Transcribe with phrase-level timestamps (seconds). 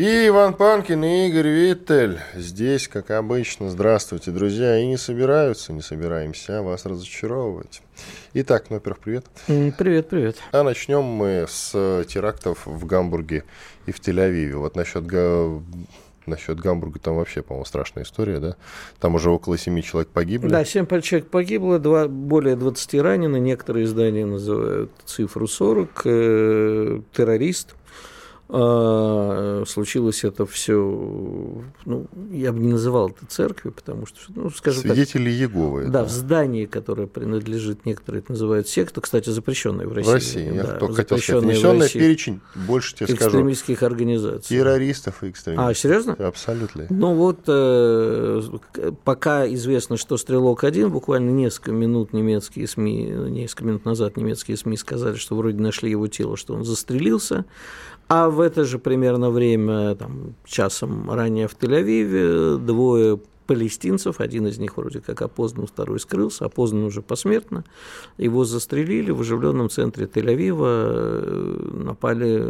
[0.00, 3.68] И Иван Панкин, и Игорь Виттель здесь, как обычно.
[3.68, 4.78] Здравствуйте, друзья.
[4.78, 7.82] И не собираются, не собираемся вас разочаровывать.
[8.32, 9.26] Итак, ну, во-первых, привет.
[9.46, 10.36] Привет, привет.
[10.52, 11.72] А начнем мы с
[12.08, 13.44] терактов в Гамбурге
[13.84, 14.54] и в Тель-Авиве.
[14.54, 15.04] Вот насчет
[16.26, 18.56] Насчет Гамбурга там вообще, по-моему, страшная история, да?
[19.00, 20.48] Там уже около семи человек погибли.
[20.48, 23.40] Да, семь человек погибло, два, более 20 ранены.
[23.40, 26.02] Некоторые издания называют цифру 40.
[26.04, 27.74] Э, террорист
[28.50, 30.74] случилось это все,
[31.84, 35.86] ну, я бы не называл это церковью, потому что, ну, скажем Свидетели так, Иеговы.
[35.86, 40.10] Да, в здании, которое принадлежит, некоторые это называют секта, кстати, запрещенная в России.
[40.10, 43.28] В России, я да, только хотел сказать, внесенная в перечень, больше тебе скажу.
[43.28, 44.56] Экстремистских организаций.
[44.56, 45.68] Террористов и экстремистов.
[45.68, 46.14] А, серьезно?
[46.14, 46.86] Абсолютно.
[46.90, 48.42] Ну вот, э,
[49.04, 55.16] пока известно, что «Стрелок-1», буквально несколько минут немецкие СМИ, несколько минут назад немецкие СМИ сказали,
[55.16, 57.44] что вроде нашли его тело, что он застрелился,
[58.08, 63.18] а в это же примерно время, там, часом ранее в Тель-Авиве, двое
[63.50, 67.64] палестинцев, один из них вроде как опознан, второй скрылся, опознан уже посмертно.
[68.16, 72.44] Его застрелили в оживленном центре Тель-Авива, э, напали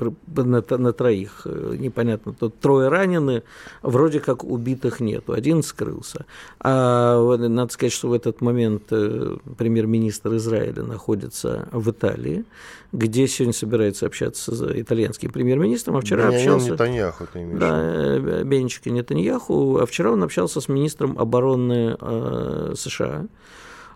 [0.00, 1.42] э, на, на троих.
[1.44, 3.44] Э, непонятно, тут трое ранены,
[3.82, 6.26] вроде как убитых нету, один скрылся.
[6.58, 12.44] А надо сказать, что в этот момент премьер-министр Израиля находится в Италии,
[12.90, 16.70] где сегодня собирается общаться с итальянским премьер-министром, а вчера Бенjamin общался...
[16.72, 23.26] Нетаньяху, ты имеешь Да, Бенчика Нетаньяху вчера он общался с министром обороны э, США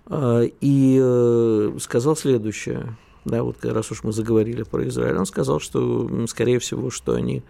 [0.06, 2.96] э, и э, сказал следующее.
[3.24, 7.42] Да, вот раз уж мы заговорили про Израиль, он сказал, что, скорее всего, что они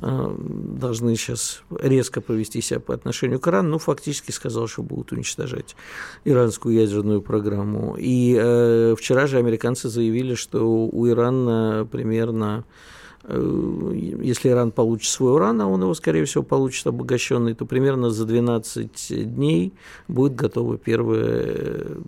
[0.00, 5.76] должны сейчас резко повести себя по отношению к Ирану, ну, фактически сказал, что будут уничтожать
[6.24, 7.96] иранскую ядерную программу.
[7.98, 12.64] И э, вчера же американцы заявили, что у Ирана примерно
[13.28, 18.24] если Иран получит свой уран, а он его, скорее всего, получит обогащенный, то примерно за
[18.24, 19.72] 12 дней
[20.08, 21.98] будет готово первое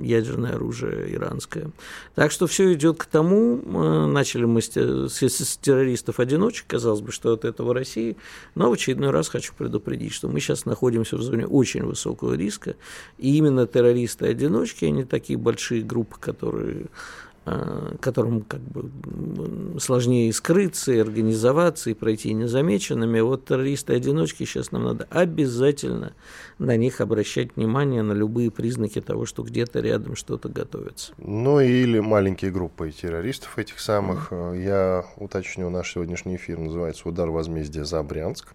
[0.00, 1.70] ядерное оружие иранское.
[2.14, 7.32] Так что все идет к тому, э, начали мы с, с террористов-одиночек, казалось бы, что
[7.32, 8.16] от этого России,
[8.54, 12.76] но в очередной раз хочу предупредить, что мы сейчас находимся в зоне очень высокого риска,
[13.18, 16.86] и именно террористы-одиночки, они такие большие группы, которые
[17.31, 23.20] Э, которым как бы сложнее скрыться, и организоваться, и пройти незамеченными.
[23.20, 26.12] Вот террористы-одиночки, сейчас нам надо обязательно
[26.58, 31.14] на них обращать внимание, на любые признаки того, что где-то рядом что-то готовится.
[31.18, 34.30] Ну или маленькие группы террористов этих самых.
[34.30, 34.64] Mm-hmm.
[34.64, 38.54] Я уточню, наш сегодняшний эфир называется «Удар возмездия за Брянск»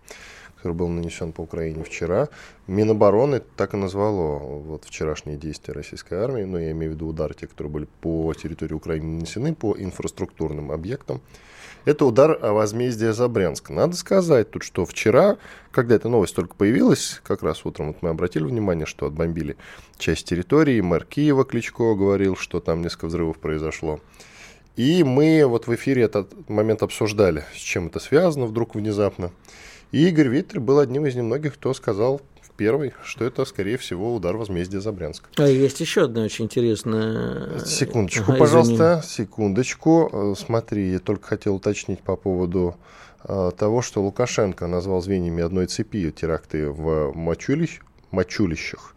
[0.67, 2.27] который был нанесен по Украине вчера.
[2.67, 7.07] Минобороны так и назвало вот вчерашние действия российской армии, но ну, я имею в виду
[7.07, 11.21] удары, те, которые были по территории Украины нанесены, по инфраструктурным объектам.
[11.85, 13.69] Это удар о возмездие за Брянск.
[13.69, 15.37] Надо сказать тут, что вчера,
[15.71, 19.55] когда эта новость только появилась, как раз утром вот мы обратили внимание, что отбомбили
[19.97, 24.01] часть территории, мэр Киева Кличко говорил, что там несколько взрывов произошло.
[24.75, 29.31] И мы вот в эфире этот момент обсуждали, с чем это связано вдруг внезапно.
[29.91, 34.13] И Игорь Виттер был одним из немногих, кто сказал в первый, что это, скорее всего,
[34.13, 35.29] удар возмездия за Брянск.
[35.37, 37.59] А есть еще одна очень интересная...
[37.65, 40.09] Секундочку, ага, пожалуйста, секундочку.
[40.11, 42.75] Э, смотри, я только хотел уточнить по поводу
[43.23, 47.79] э, того, что Лукашенко назвал звеньями одной цепи теракты в Мачулищ,
[48.11, 48.93] Мачулищах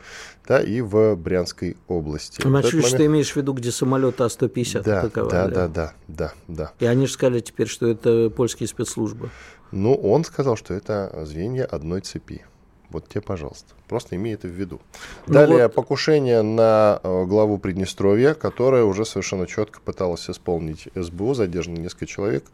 [0.50, 2.44] да, и в Брянской области.
[2.44, 2.96] Мачулищ момент...
[2.96, 5.30] ты имеешь в виду, где самолет А-150 да, атаковали?
[5.30, 6.72] Да, да, да, да, да.
[6.80, 9.30] И они же сказали теперь, что это польские спецслужбы.
[9.72, 12.44] Ну, он сказал, что это звенья одной цепи.
[12.90, 13.74] Вот тебе, пожалуйста.
[13.88, 14.80] Просто имей это в виду.
[15.26, 15.74] Ну Далее вот...
[15.74, 22.44] покушение на э, главу Приднестровья, которое уже совершенно четко пыталось исполнить СБУ, задержано несколько человек.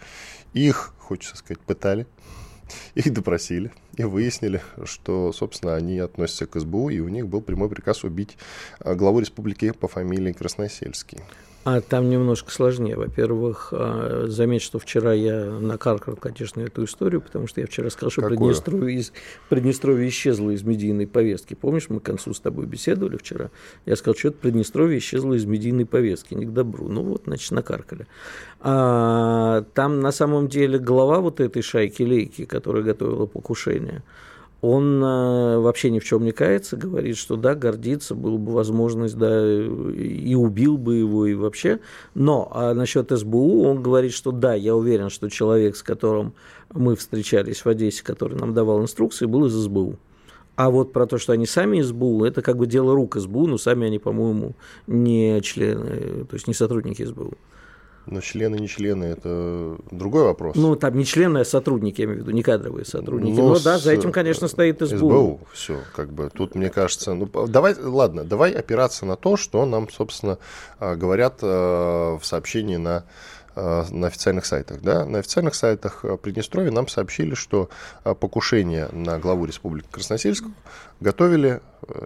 [0.52, 2.06] Их, хочется сказать, пытали,
[2.94, 7.70] их допросили и выяснили, что, собственно, они относятся к СБУ, и у них был прямой
[7.70, 8.36] приказ убить
[8.80, 11.20] э, главу республики по фамилии Красносельский.
[11.66, 12.94] А там немножко сложнее.
[12.94, 18.12] Во-первых, а, заметь, что вчера я накаркал, конечно, эту историю, потому что я вчера сказал,
[18.12, 19.12] что Приднестровье, из,
[19.48, 21.54] Приднестровье исчезло из медийной повестки.
[21.54, 23.50] Помнишь, мы к концу с тобой беседовали вчера?
[23.84, 26.88] Я сказал, что это Приднестровье исчезло из медийной повестки, не к добру.
[26.88, 28.06] Ну вот, значит, накаркали.
[28.60, 34.04] А, там на самом деле глава вот этой шайки-лейки, которая готовила покушение,
[34.66, 39.16] он э, вообще ни в чем не кается, говорит, что да, гордится, была бы возможность,
[39.16, 41.78] да, и убил бы его, и вообще.
[42.14, 46.34] Но а насчет СБУ он говорит, что да, я уверен, что человек, с которым
[46.74, 49.96] мы встречались в Одессе, который нам давал инструкции, был из СБУ.
[50.56, 53.58] А вот про то, что они сами СБУ, это как бы дело рук СБУ, но
[53.58, 54.54] сами они, по-моему,
[54.88, 57.34] не члены, то есть не сотрудники СБУ.
[58.06, 60.54] Но члены, не члены, это другой вопрос.
[60.54, 63.36] Ну, там не члены, а сотрудники, я имею в виду, не кадровые сотрудники.
[63.36, 64.96] Но, Но да, за этим, конечно, стоит СБУ.
[64.96, 69.66] СБУ, все, как бы, тут, мне кажется, ну, давай, ладно, давай опираться на то, что
[69.66, 70.38] нам, собственно,
[70.78, 73.04] а, говорят а, в сообщении на
[73.56, 74.82] а, на официальных сайтах.
[74.82, 75.04] Да?
[75.04, 77.70] На официальных сайтах Приднестровья нам сообщили, что
[78.04, 80.52] покушение на главу Республики Красносельскую
[81.00, 81.60] готовили э,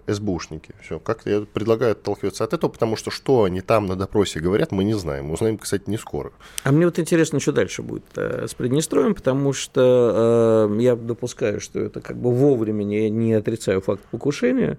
[0.06, 0.74] СБУшники.
[0.82, 4.72] Все, как я предлагаю отталкиваться от этого, потому что что они там на допросе говорят,
[4.72, 5.30] мы не знаем.
[5.30, 6.32] Узнаем, кстати, не скоро.
[6.64, 11.60] А мне вот интересно, что дальше будет э, с Приднестровьем, потому что э, я допускаю,
[11.60, 14.78] что это как бы вовремя, не, не отрицаю факт покушения,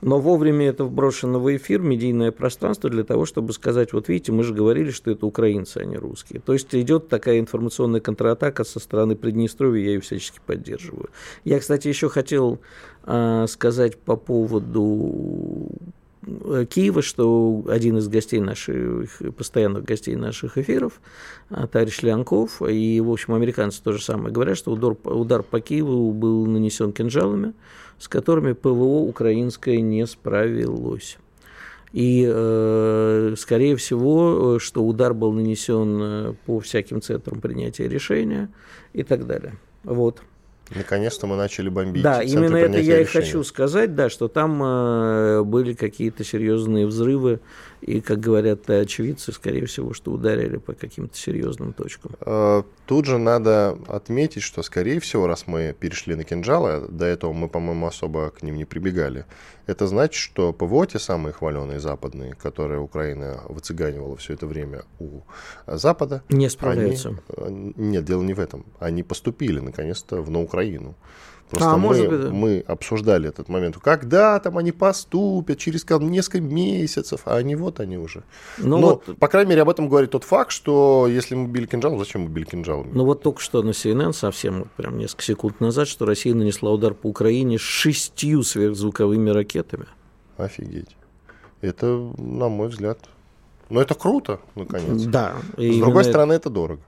[0.00, 4.42] но вовремя это вброшено в эфир, медийное пространство для того, чтобы сказать, вот видите, мы
[4.42, 6.40] же говорили, что это украинцы, а не русские.
[6.40, 11.10] То есть идет такая информационная контратака со стороны Приднестровья, я ее всячески поддерживаю.
[11.44, 12.60] Я, кстати, еще хотел
[13.04, 14.41] э, сказать по поводу
[16.22, 21.00] э, Киева, что один из гостей наших, постоянных гостей наших эфиров,
[21.50, 25.60] э, товарищ Лянков, и, в общем, американцы то же самое говорят, что удар, удар по
[25.60, 27.54] Киеву был нанесен кинжалами,
[27.98, 31.18] с которыми ПВО украинское не справилось.
[31.92, 38.48] И, э, скорее всего, что удар был нанесен по всяким центрам принятия решения
[38.94, 39.58] и так далее.
[39.84, 40.22] Вот.
[40.70, 42.02] Наконец-то мы начали бомбить.
[42.02, 47.40] Да, именно это я и хочу сказать, да, что там э, были какие-то серьезные взрывы,
[47.82, 52.12] и, как говорят очевидцы, скорее всего, что ударили по каким-то серьезным точкам.
[52.20, 57.32] Э, тут же надо отметить, что, скорее всего, раз мы перешли на кинжалы, до этого
[57.32, 59.24] мы, по-моему, особо к ним не прибегали,
[59.66, 65.22] это значит, что ПВО, те самые хваленые западные, которые Украина выцыганивала все это время у
[65.66, 66.22] Запада...
[66.28, 67.20] Не справляются.
[67.36, 68.64] Они, э, нет, дело не в этом.
[68.78, 70.94] Они поступили, наконец-то, в на Украину.
[71.52, 72.30] Просто а, мы, может быть, да.
[72.30, 73.76] мы обсуждали этот момент.
[73.76, 78.24] Когда там они поступят, через несколько месяцев, а они вот они уже.
[78.56, 81.66] Ну, Но, вот, по крайней мере, об этом говорит тот факт, что если мы били
[81.66, 82.88] кинжалом, зачем мы били кинжалом?
[82.94, 86.94] Ну вот только что на CNN совсем, прям несколько секунд назад, что Россия нанесла удар
[86.94, 89.84] по Украине шестью сверхзвуковыми ракетами.
[90.38, 90.96] Офигеть.
[91.60, 92.98] Это, на мой взгляд,
[93.72, 95.02] но это круто, наконец.
[95.04, 95.34] Да.
[95.56, 96.80] С другой стороны, это дорого.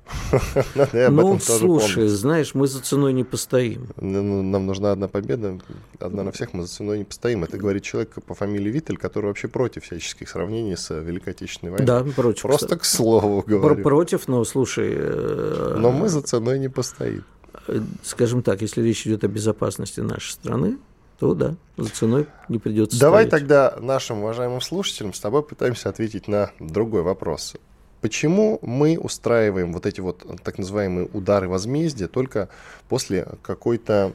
[1.10, 3.88] ну, слушай, знаешь, мы за ценой не постоим.
[3.96, 5.58] Ну, нам нужна одна победа,
[5.98, 7.42] одна на всех, мы за ценой не постоим.
[7.42, 11.86] Это говорит человек по фамилии Виттель, который вообще против всяческих сравнений с Великой Отечественной войной.
[11.86, 12.42] Да, против.
[12.42, 13.82] Просто к слову говорю.
[13.82, 14.92] Против, но слушай...
[14.94, 17.24] Э, но мы за ценой не постоим.
[17.66, 20.76] Э, скажем так, если речь идет о безопасности нашей страны,
[21.24, 23.46] то да, за ценой не придется Давай ставить.
[23.46, 27.54] тогда нашим уважаемым слушателям с тобой пытаемся ответить на другой вопрос.
[28.04, 32.50] Почему мы устраиваем вот эти вот так называемые удары возмездия только
[32.90, 34.12] после какой-то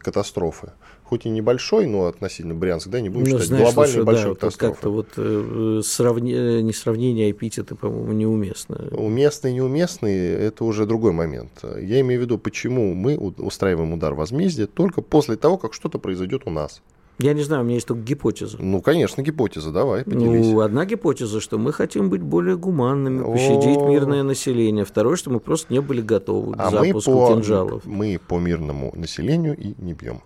[0.00, 0.72] катастрофы?
[1.04, 4.30] Хоть и небольшой, но относительно Брянск, да, не будем ну, считать знаешь, глобальной слушай, большой
[4.30, 4.74] да, катастрофы.
[4.74, 6.32] Как-то вот э, сравни...
[6.32, 8.88] не сравнение, а эпитеты, по-моему, неуместно.
[8.90, 11.62] Уместный, неуместный– это уже другой момент.
[11.62, 16.42] Я имею в виду, почему мы устраиваем удар возмездия только после того, как что-то произойдет
[16.46, 16.82] у нас.
[17.18, 18.58] Я не знаю, у меня есть только гипотеза.
[18.60, 20.46] Ну, конечно, гипотеза, давай, поделись.
[20.46, 23.88] Ну, одна гипотеза, что мы хотим быть более гуманными, пощадить О...
[23.88, 24.84] мирное население.
[24.84, 27.84] Второе, что мы просто не были готовы к а запуску мы по, кинжалов.
[27.84, 30.22] Мы по мирному населению и не бьем.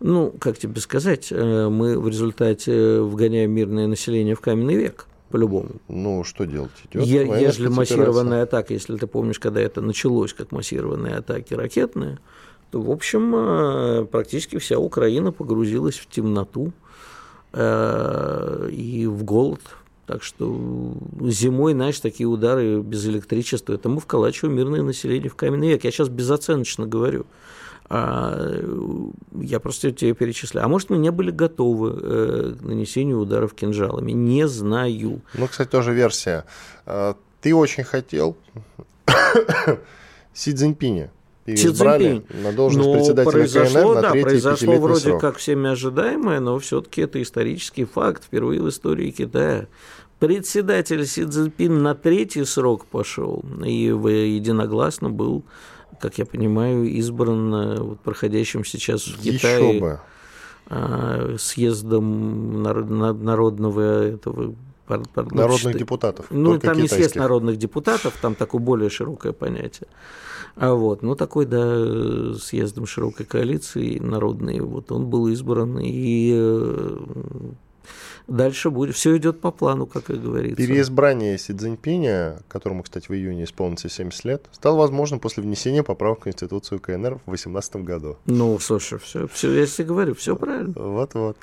[0.00, 5.76] Ну, как тебе сказать, э, мы в результате вгоняем мирное население в каменный век по-любому.
[5.88, 6.70] Ну, что делать?
[6.90, 12.18] Идет е- ежели массированная атака, если ты помнишь, когда это началось, как массированные атаки ракетные,
[12.72, 16.72] в общем, э, практически вся Украина погрузилась в темноту
[17.52, 19.60] э, и в голод.
[20.06, 25.68] Так что зимой, знаешь, такие удары без электричества, это мы вколачиваем мирное население в каменный
[25.68, 25.84] век.
[25.84, 27.26] Я сейчас безоценочно говорю.
[27.90, 28.54] А,
[29.34, 30.64] я просто тебе перечисляю.
[30.64, 34.12] А может, мы не были готовы э, к нанесению ударов кинжалами?
[34.12, 35.20] Не знаю.
[35.34, 36.44] Ну, кстати, тоже версия.
[37.40, 38.36] Ты очень хотел
[40.34, 41.10] Си Цзиньпиня
[41.56, 42.24] Си Цзиньпинь.
[42.42, 45.20] на должность ну, председателя произошло, КНР на да, произошло вроде срок.
[45.20, 49.66] как всеми ожидаемое, но все-таки это исторический факт впервые в истории Китая.
[50.18, 55.44] Председатель Си Цзиньпин на третий срок пошел и единогласно был,
[56.00, 60.00] как я понимаю, избран э, вот, проходящим сейчас в Китае бы.
[60.70, 64.54] А, съездом народного этого
[64.88, 66.26] народных ну, депутатов.
[66.30, 69.88] Ну, там не съезд народных депутатов, там такое более широкое понятие.
[70.56, 76.98] А вот, ну, такой, да, съездом широкой коалиции народной, вот он был избран, и э,
[78.26, 80.56] дальше будет, все идет по плану, как и говорится.
[80.56, 86.20] Переизбрание Си Цзиньпиня, которому, кстати, в июне исполнится 70 лет, стало возможным после внесения поправок
[86.20, 88.16] в Конституцию КНР в 2018 году.
[88.26, 90.74] Ну, слушай, все, все я тебе говорю, все правильно.
[90.76, 91.36] Вот-вот.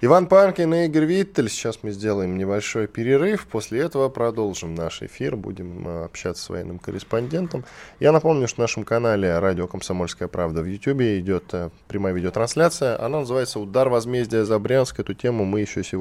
[0.00, 1.48] Иван Панкин и Игорь Виттель.
[1.48, 3.46] Сейчас мы сделаем небольшой перерыв.
[3.46, 5.36] После этого продолжим наш эфир.
[5.36, 7.64] Будем э, общаться с военным корреспондентом.
[8.00, 13.00] Я напомню, что на нашем канале «Радио Комсомольская правда» в YouTube идет э, прямая видеотрансляция.
[13.00, 14.98] Она называется «Удар возмездия за Брянск».
[14.98, 15.91] Эту тему мы еще сегодня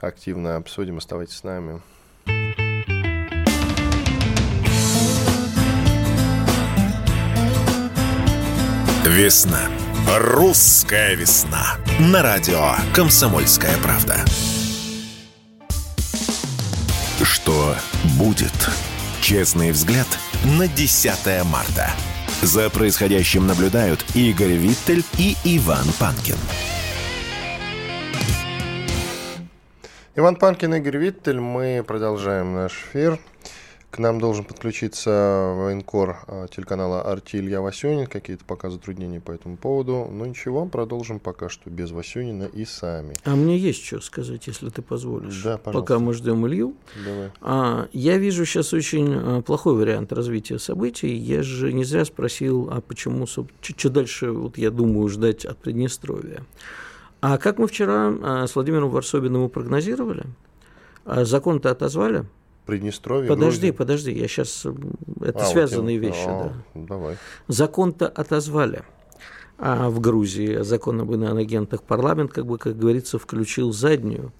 [0.00, 0.98] активно обсудим.
[0.98, 1.80] Оставайтесь с нами.
[9.04, 9.60] Весна.
[10.18, 11.78] Русская весна.
[11.98, 14.24] На радио «Комсомольская правда».
[17.22, 17.74] Что
[18.18, 18.52] будет?
[19.20, 20.06] Честный взгляд
[20.44, 21.90] на 10 марта.
[22.42, 26.38] За происходящим наблюдают Игорь Виттель и Иван Панкин.
[30.20, 31.40] Иван Панкин, Игорь Виттель.
[31.40, 33.18] Мы продолжаем наш эфир.
[33.90, 38.06] К нам должен подключиться военкор а, телеканала «Арти» Илья Васюнин.
[38.06, 40.10] Какие-то пока затруднения по этому поводу.
[40.12, 43.14] Но ничего, продолжим пока что без Васюнина и сами.
[43.24, 45.42] А мне есть что сказать, если ты позволишь.
[45.42, 45.94] Да, пожалуйста.
[45.94, 46.74] Пока мы ждем Илью.
[47.02, 47.30] Давай.
[47.40, 51.16] А, я вижу сейчас очень а, плохой вариант развития событий.
[51.16, 53.46] Я же не зря спросил, а почему, что
[53.84, 56.42] дальше, вот я думаю, ждать от Приднестровья.
[57.20, 60.24] А как мы вчера а, с Владимиром Варсобиным прогнозировали,
[61.04, 62.24] а, закон-то отозвали.
[62.66, 63.28] Приднестровье.
[63.28, 63.72] Подожди, Грузия.
[63.72, 64.64] подожди, я сейчас
[65.20, 66.80] это а, связанные вот вещи, а, да.
[66.82, 67.16] Давай.
[67.48, 68.84] Закон-то отозвали.
[69.58, 74.32] А в Грузии закон об иноагентах парламент, как бы, как говорится, включил заднюю.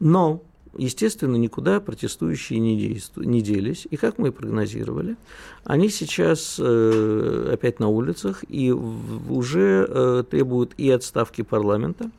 [0.00, 0.42] Но,
[0.76, 3.86] естественно, никуда протестующие не, действу, не делись.
[3.90, 5.16] И как мы и прогнозировали,
[5.64, 12.10] они сейчас э, опять на улицах и уже э, требуют и отставки парламента,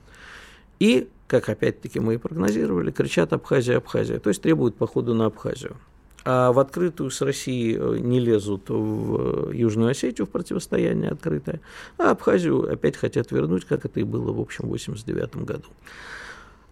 [0.79, 5.77] и, как опять-таки мы и прогнозировали, кричат Абхазия, Абхазия, то есть требуют походу на Абхазию.
[6.29, 11.61] А в открытую с Россией э, не лезут в э, Южную Осетию в противостояние открытое,
[11.97, 15.69] а Абхазию опять хотят вернуть, как это и было, в общем, в 1989 году.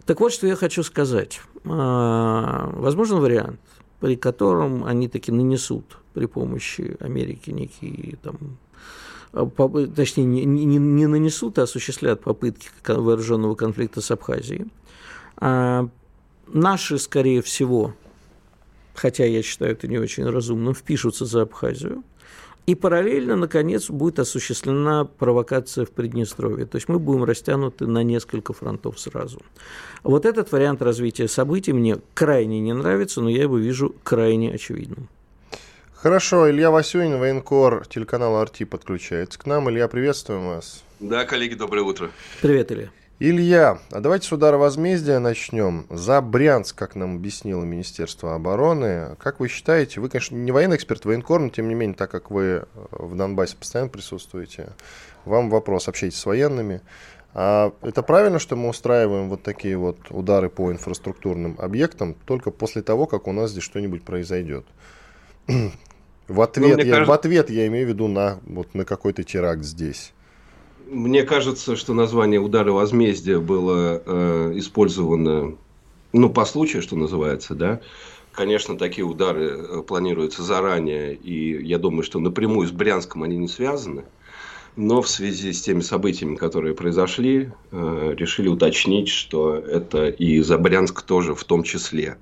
[0.04, 1.40] Так вот, что я хочу сказать.
[1.64, 3.60] А, возможен вариант,
[3.98, 8.58] при котором они таки нанесут при помощи Америки некие там
[9.94, 14.66] точнее, не, не, не нанесут, а осуществляют попытки вооруженного конфликта с Абхазией.
[15.36, 15.88] А
[16.46, 17.94] наши, скорее всего,
[18.94, 22.02] хотя я считаю это не очень разумным, впишутся за Абхазию.
[22.66, 26.66] И параллельно, наконец, будет осуществлена провокация в Приднестровье.
[26.66, 29.40] То есть мы будем растянуты на несколько фронтов сразу.
[30.02, 35.08] Вот этот вариант развития событий мне крайне не нравится, но я его вижу крайне очевидным.
[36.06, 39.68] Хорошо, Илья Васюнин, военкор телеканала «Арти» подключается к нам.
[39.68, 40.84] Илья, приветствуем вас.
[41.00, 42.12] Да, коллеги, доброе утро.
[42.40, 42.90] Привет, Илья.
[43.18, 45.84] Илья, а давайте с удара возмездия начнем.
[45.90, 49.16] За Брянск, как нам объяснило Министерство обороны.
[49.18, 52.30] Как вы считаете, вы, конечно, не военный эксперт, военкор, но тем не менее, так как
[52.30, 54.74] вы в Донбассе постоянно присутствуете,
[55.24, 56.82] вам вопрос, общайтесь с военными.
[57.34, 62.82] А это правильно, что мы устраиваем вот такие вот удары по инфраструктурным объектам только после
[62.82, 64.64] того, как у нас здесь что-нибудь произойдет?
[66.28, 67.04] В ответ, ну, я, кажется...
[67.04, 70.12] в ответ я имею в виду на, вот, на какой-то теракт здесь.
[70.90, 75.56] Мне кажется, что название удара возмездия было э, использовано,
[76.12, 77.80] ну, по случаю, что называется, да.
[78.32, 83.48] Конечно, такие удары э, планируются заранее, и я думаю, что напрямую с Брянском они не
[83.48, 84.04] связаны.
[84.76, 90.58] Но в связи с теми событиями, которые произошли, э, решили уточнить, что это и за
[90.58, 92.18] Брянск тоже в том числе.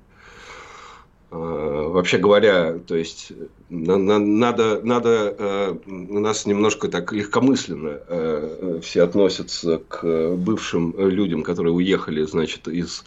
[1.35, 3.33] Э, вообще говоря, то есть
[3.69, 11.73] надо, надо э, у нас немножко так легкомысленно э, все относятся к бывшим людям, которые
[11.73, 13.03] уехали, значит, из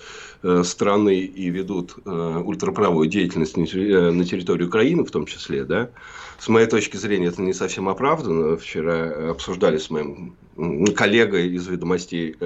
[0.63, 3.67] страны и ведут ультраправую деятельность на
[4.25, 5.91] территории Украины, в том числе, да.
[6.39, 8.57] С моей точки зрения, это не совсем оправдано.
[8.57, 10.37] Вчера обсуждали с моим
[10.95, 12.37] коллегой из ведомостей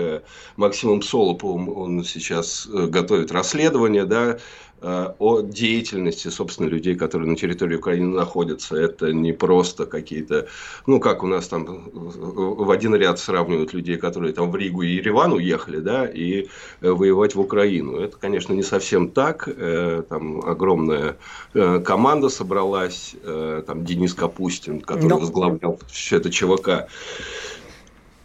[0.57, 7.77] Максимом Солоповым, он сейчас готовит расследование, да, Э, о деятельности, собственно, людей, которые на территории
[7.77, 8.77] Украины находятся.
[8.77, 10.49] Это не просто какие-то,
[10.87, 14.95] ну, как у нас там в один ряд сравнивают людей, которые там в Ригу и
[14.95, 16.49] Ереван уехали, да, и
[16.81, 17.97] э, воевать в Украину.
[17.99, 19.49] Это, конечно, не совсем так.
[19.49, 21.17] Э, там огромная
[21.53, 23.15] команда собралась,
[23.67, 25.19] там Денис Капустин, который Но...
[25.19, 26.89] возглавлял все это ЧВК.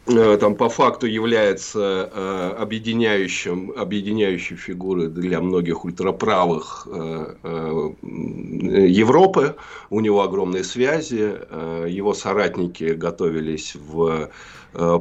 [0.07, 7.35] Э, там по факту является э, объединяющим, объединяющей фигурой для многих ультраправых э,
[8.87, 9.55] Европы.
[9.89, 11.37] У него огромные связи.
[11.89, 14.29] Его соратники готовились в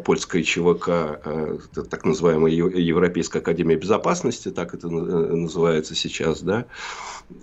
[0.04, 1.20] польской ЧВК,
[1.90, 6.66] так называемая Европейская Академия Безопасности, так это называется сейчас, да.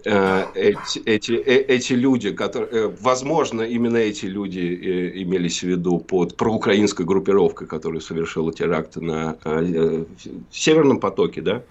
[0.06, 4.60] Э, эти, эти, э, эти люди, которые, э, возможно, именно эти люди
[5.24, 9.38] имелись в виду под проукраинской группировкой, которая совершила теракт на
[10.52, 11.64] Северном потоке, да,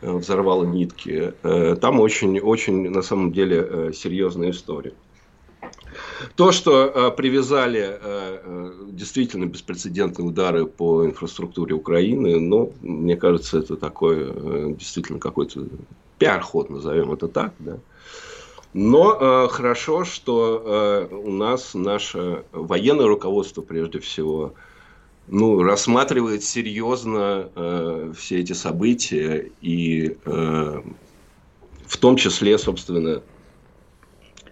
[0.00, 1.32] взорвала нитки.
[1.80, 4.92] Там очень, очень, на самом деле, серьезная история.
[6.36, 13.76] То, что э, привязали э, действительно беспрецедентные удары по инфраструктуре Украины, ну, мне кажется, это
[13.76, 15.66] такой э, действительно какой-то
[16.22, 17.78] пиар-ход, назовем это так, да.
[18.74, 24.54] Но э, хорошо, что э, у нас наше военное руководство, прежде всего,
[25.28, 30.82] ну, рассматривает серьезно э, все эти события и э,
[31.86, 33.20] в том числе, собственно,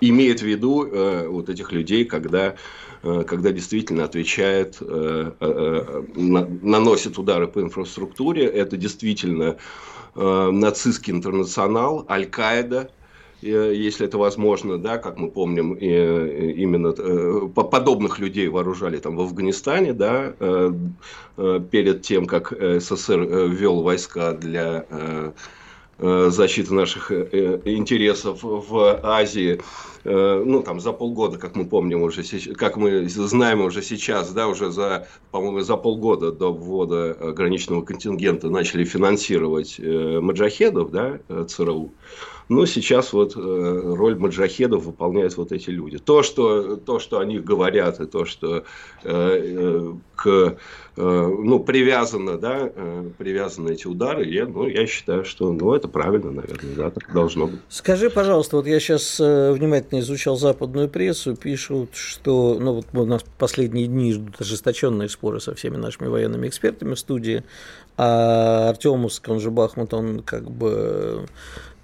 [0.00, 2.56] имеет в виду э, вот этих людей, когда,
[3.02, 8.44] э, когда действительно отвечает, э, э, на, наносит удары по инфраструктуре.
[8.44, 9.56] Это действительно э,
[10.20, 12.90] нацистский интернационал, Аль-Каида,
[13.42, 16.92] э, если это возможно, да, как мы помним, э, именно
[17.48, 20.34] подобных людей вооружали там в Афганистане, да,
[21.70, 24.84] перед тем, как СССР ввел войска для
[25.98, 29.60] защиты наших интересов в Азии.
[30.04, 32.22] Э, ну, там, за полгода, как мы помним уже,
[32.54, 38.48] как мы знаем уже сейчас, да, уже за, по-моему, за полгода до ввода граничного контингента
[38.48, 41.92] начали финансировать э, маджахедов, да, э, ЦРУ.
[42.48, 45.98] Но сейчас вот роль маджахедов выполняют вот эти люди.
[45.98, 48.64] То, что, то, что о них говорят, и то, что
[49.04, 50.56] к,
[50.96, 52.72] ну, привязано, да,
[53.18, 57.46] привязаны эти удары, я, ну, я считаю, что ну, это правильно, наверное, да, так должно
[57.46, 57.60] быть.
[57.68, 63.24] Скажи, пожалуйста, вот я сейчас внимательно изучал западную прессу, пишут, что ну, вот у нас
[63.38, 67.42] последние дни ждут ожесточенные споры со всеми нашими военными экспертами в студии,
[67.96, 71.26] а Артемуск, он же Бахмут, он как бы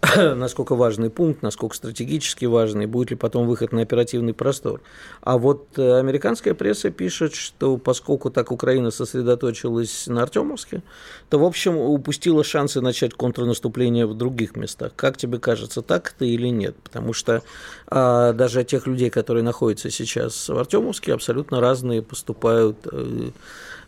[0.16, 4.80] насколько важный пункт, насколько стратегически важный, будет ли потом выход на оперативный простор.
[5.22, 10.82] А вот э, американская пресса пишет, что поскольку так Украина сосредоточилась на Артемовске,
[11.30, 14.92] то, в общем, упустила шансы начать контрнаступление в других местах.
[14.96, 16.76] Как тебе кажется, так это или нет?
[16.76, 17.42] Потому что
[17.86, 23.30] а, даже от тех людей, которые находятся сейчас в Артемовске, абсолютно разные поступают э,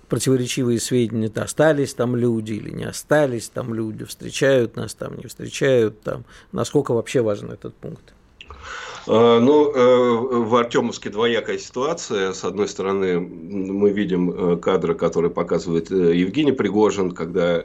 [0.08, 6.00] противоречивые сведения, остались там люди или не остались там люди, встречают нас там, не встречают
[6.02, 6.24] там.
[6.52, 8.14] Насколько вообще важен этот пункт?
[9.06, 12.32] А, ну, э, в Артемовске двоякая ситуация.
[12.32, 17.64] С одной стороны, мы видим э, кадры, которые показывает э, Евгений Пригожин, когда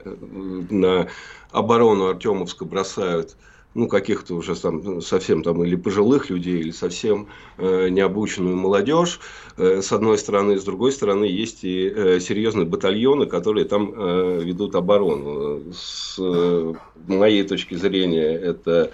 [0.69, 1.07] на
[1.51, 3.35] оборону Артемовска бросают
[3.73, 9.19] ну, каких-то уже там, совсем там или пожилых людей, или совсем э, необученную молодежь,
[9.57, 10.59] э, с одной стороны.
[10.59, 15.73] С другой стороны, есть и э, серьезные батальоны, которые там э, ведут оборону.
[15.73, 16.73] С э,
[17.07, 18.91] моей точки зрения, это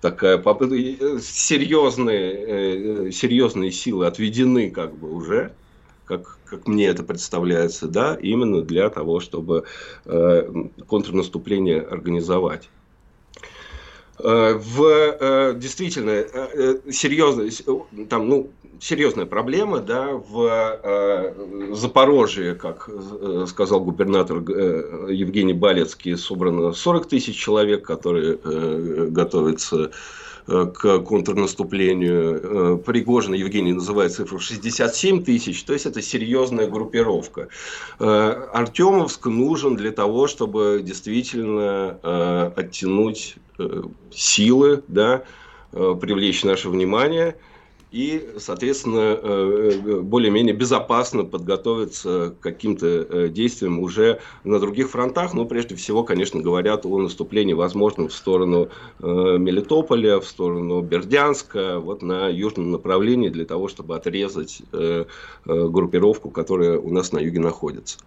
[0.00, 5.52] такая попытка, э, серьезные, э, серьезные силы отведены как бы уже,
[6.04, 9.64] как, как мне это представляется, да, именно для того, чтобы
[10.04, 10.52] э,
[10.86, 12.68] контрнаступление организовать.
[14.22, 17.50] Э, в э, действительно э, серьезная,
[18.08, 21.34] там, ну, серьезная проблема, да, в
[21.72, 22.88] Запорожье, как
[23.46, 28.38] сказал губернатор Евгений Балецкий, собрано 40 тысяч человек, которые
[29.10, 29.90] готовятся
[30.46, 32.78] к контрнаступлению.
[32.78, 37.48] Пригожин Евгений называет цифру 67 тысяч, то есть это серьезная группировка.
[37.98, 45.22] Артемовск нужен для того, чтобы действительно оттянуть Э, силы, да,
[45.72, 47.36] э, привлечь наше внимание
[47.90, 55.34] и, соответственно, э, более-менее безопасно подготовиться к каким-то действиям уже на других фронтах.
[55.34, 58.68] Но прежде всего, конечно, говорят о наступлении возможном в сторону
[59.00, 64.62] Мелитополя, в сторону Бердянска, вот на южном направлении для того, чтобы отрезать
[65.44, 67.98] группировку, которая у нас на юге находится.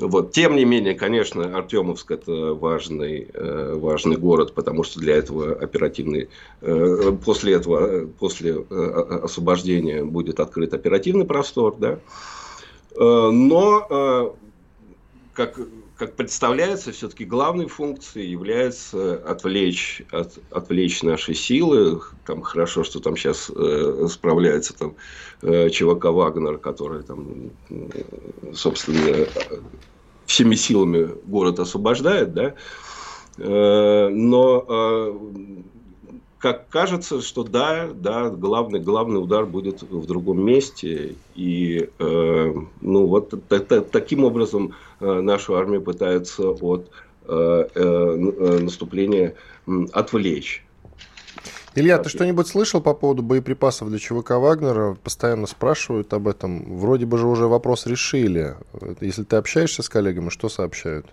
[0.00, 0.32] Вот.
[0.32, 6.28] Тем не менее, конечно, Артемовск это важный, э, важный город, потому что для этого оперативный,
[6.62, 11.98] э, после этого, после э, освобождения будет открыт оперативный простор, да.
[12.96, 14.34] Но,
[15.34, 15.58] как,
[16.00, 22.00] как представляется, все-таки главной функцией является отвлечь, от, отвлечь наши силы.
[22.24, 24.94] Там хорошо, что там сейчас э, справляется там
[25.42, 27.50] э, ЧВК Вагнер, который там,
[28.54, 29.26] собственно,
[30.24, 32.54] всеми силами город освобождает, да.
[33.36, 35.18] Э, но э,
[36.40, 41.14] как кажется, что да, да, главный, главный удар будет в другом месте.
[41.34, 43.34] И э, ну, вот
[43.92, 46.90] таким образом э, нашу армию пытаются от
[47.26, 49.34] э, э, наступления
[49.92, 50.64] отвлечь.
[51.74, 54.96] Илья, ты что-нибудь слышал по поводу боеприпасов для ЧВК Вагнера?
[55.04, 56.78] Постоянно спрашивают об этом.
[56.78, 58.56] Вроде бы же уже вопрос решили.
[59.00, 61.06] Если ты общаешься с коллегами, что сообщают?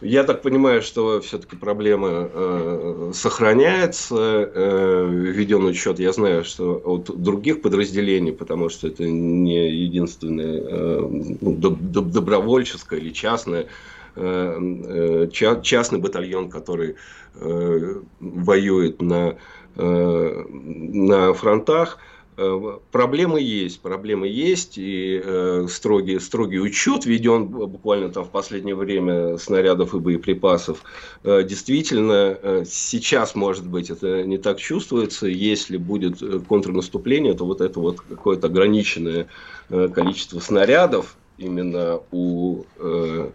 [0.00, 4.14] Я так понимаю, что все-таки проблема э, сохраняется.
[4.54, 11.08] Э, введен учет, я знаю, что от других подразделений, потому что это не единственное э,
[11.40, 13.66] ну, добровольческое или частное,
[14.14, 15.28] э, э,
[15.62, 16.94] частный батальон, который
[17.34, 19.36] э, воюет на,
[19.74, 21.98] э, на фронтах.
[22.40, 28.76] Э, проблемы есть, проблемы есть, и э, строгий, строгий учет введен буквально там в последнее
[28.76, 30.84] время снарядов и боеприпасов.
[31.24, 35.26] Э, действительно, э, сейчас, может быть, это не так чувствуется.
[35.26, 39.26] Если будет э, контрнаступление, то вот это вот какое-то ограниченное
[39.68, 43.30] э, количество снарядов именно у э,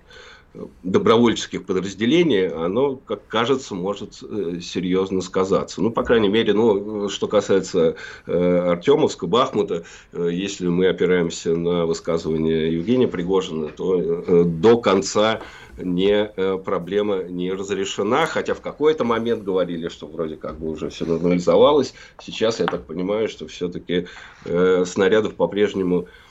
[0.84, 5.82] добровольческих подразделений, оно, как кажется, может э, серьезно сказаться.
[5.82, 7.96] Ну, по крайней мере, ну, что касается
[8.28, 15.42] э, Артемовска, Бахмута, э, если мы опираемся на высказывание Евгения Пригожина, то э, до конца
[15.78, 20.90] не, э, проблема не разрешена, хотя в какой-то момент говорили, что вроде как бы уже
[20.90, 21.96] все нормализовалось.
[22.22, 24.06] Сейчас я так понимаю, что все-таки
[24.46, 26.23] э, снарядов по-прежнему Э,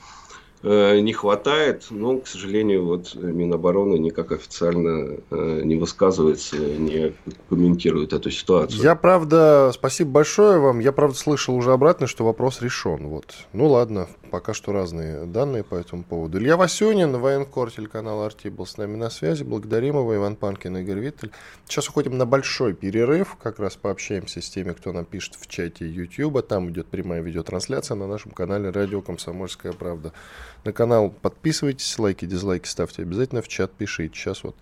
[0.63, 7.13] не хватает, но, к сожалению, вот Минобороны никак официально э, не высказывается, не
[7.49, 8.81] комментирует эту ситуацию.
[8.81, 13.07] Я, правда, спасибо большое вам, я, правда, слышал уже обратно, что вопрос решен.
[13.07, 13.25] Вот.
[13.51, 16.39] Ну ладно, пока что разные данные по этому поводу.
[16.39, 19.43] Илья Васюнин, военкор телеканала «Арти» был с нами на связи.
[19.43, 21.31] Благодарим его, Иван Панкин, Игорь Виттель.
[21.67, 25.87] Сейчас уходим на большой перерыв, как раз пообщаемся с теми, кто нам пишет в чате
[25.87, 26.47] YouTube.
[26.47, 30.13] Там идет прямая видеотрансляция на нашем канале «Радио Комсомольская правда».
[30.63, 34.15] На канал подписывайтесь, лайки, дизлайки ставьте обязательно, в чат пишите.
[34.15, 34.55] Сейчас вот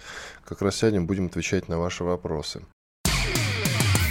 [0.43, 2.61] как раз сядем, будем отвечать на ваши вопросы.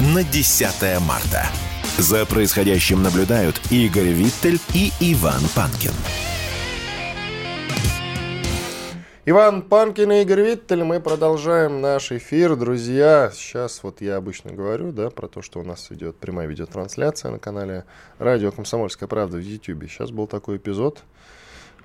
[0.00, 1.46] на 10 марта.
[1.98, 5.92] За происходящим наблюдают Игорь Виттель и Иван Панкин.
[9.26, 13.30] Иван Панкин и Игорь Виттель, мы продолжаем наш эфир, друзья.
[13.32, 17.38] Сейчас вот я обычно говорю, да, про то, что у нас идет прямая видеотрансляция на
[17.38, 17.84] канале
[18.18, 19.88] Радио Комсомольская правда в YouTube.
[19.88, 21.04] Сейчас был такой эпизод,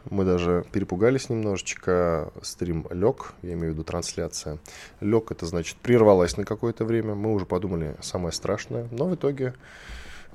[0.09, 4.57] мы даже перепугались немножечко, стрим лег, я имею в виду трансляция.
[5.01, 9.53] Лег, это значит прервалась на какое-то время, мы уже подумали самое страшное, но в итоге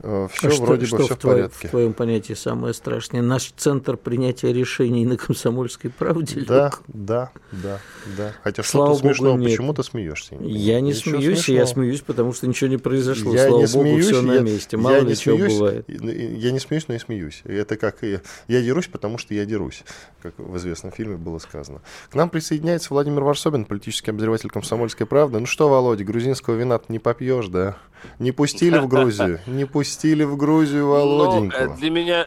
[0.01, 1.69] все а вроде что, бы все в, в порядке.
[1.69, 3.23] в твоем понятии самое страшное?
[3.23, 6.45] Наш центр принятия решений на комсомольской правде?
[6.47, 7.81] Да, да, да,
[8.17, 8.33] да.
[8.43, 10.37] Хотя что-то смешно, почему ты смеешься?
[10.41, 11.59] Я не Ничего смеюсь, смешного.
[11.59, 13.33] я смеюсь, потому что ничего не произошло.
[13.33, 14.77] Я Слава не богу, смеюсь, все я, на месте.
[14.77, 15.89] Мало я ли чего смеюсь, бывает.
[15.89, 17.43] Я не смеюсь, но и смеюсь.
[17.45, 19.85] Это как я, я дерусь, потому что я дерусь,
[20.23, 21.81] как в известном фильме было сказано.
[22.11, 25.39] К нам присоединяется Владимир Варсобин, политический обозреватель комсомольской правды.
[25.39, 27.77] Ну что, Володя, грузинского вина не попьешь, да?
[28.19, 29.41] Не пустили в Грузию?
[29.47, 29.84] Не пустили
[30.25, 31.57] в Грузию Володеньку.
[31.59, 32.27] Но, э, для меня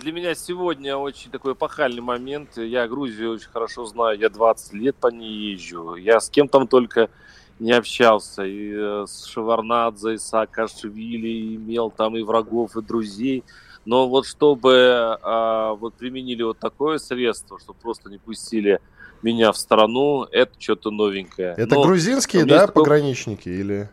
[0.00, 2.56] для меня сегодня очень такой эпохальный момент.
[2.56, 4.18] Я Грузию очень хорошо знаю.
[4.18, 5.94] Я 20 лет по ней езжу.
[5.94, 7.08] Я с кем там только
[7.58, 8.44] не общался.
[8.44, 13.44] И э, с Шеварнадзе, и Саакашвили, и имел там и врагов, и друзей.
[13.86, 18.80] Но вот чтобы а, вот применили вот такое средство, чтобы просто не пустили
[19.22, 21.54] меня в страну, это что-то новенькое.
[21.56, 22.82] Это Но, грузинские, да, такой...
[22.82, 23.90] пограничники или?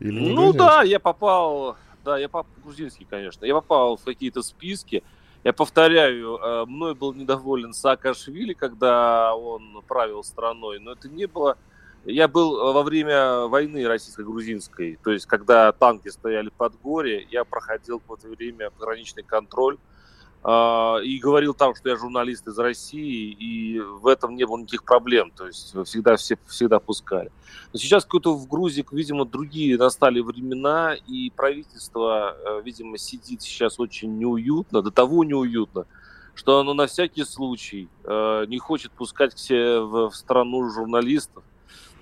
[0.00, 5.02] Или ну да, я попал, да, я попал, грузинский, конечно, я попал в какие-то списки.
[5.44, 11.58] Я повторяю, э, мной был недоволен Саакашвили, когда он правил страной, но это не было...
[12.04, 18.02] Я был во время войны российско-грузинской, то есть когда танки стояли под горе, я проходил
[18.04, 19.78] в это время пограничный контроль
[20.44, 25.30] и говорил там, что я журналист из России, и в этом не было никаких проблем,
[25.30, 27.30] то есть всегда все всегда пускали.
[27.72, 33.78] Но сейчас какой-то в Грузии, видимо, другие настали времена, и правительство, э, видимо, сидит сейчас
[33.78, 35.86] очень неуютно, до того неуютно,
[36.34, 41.44] что оно на всякий случай э, не хочет пускать к себе в, в страну журналистов,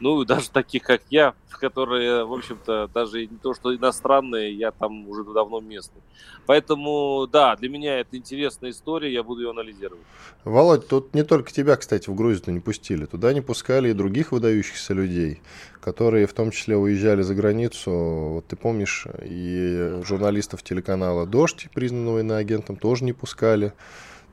[0.00, 5.08] ну, даже таких, как я, которые, в общем-то, даже не то, что иностранные, я там
[5.08, 6.00] уже давно местный.
[6.46, 10.02] Поэтому, да, для меня это интересная история, я буду ее анализировать.
[10.44, 13.04] Володь, тут не только тебя, кстати, в Грузию-то не пустили.
[13.04, 15.42] Туда не пускали и других выдающихся людей,
[15.80, 17.90] которые в том числе уезжали за границу.
[17.90, 23.72] Вот ты помнишь, и журналистов телеканала «Дождь», признанного иноагентом, тоже не пускали.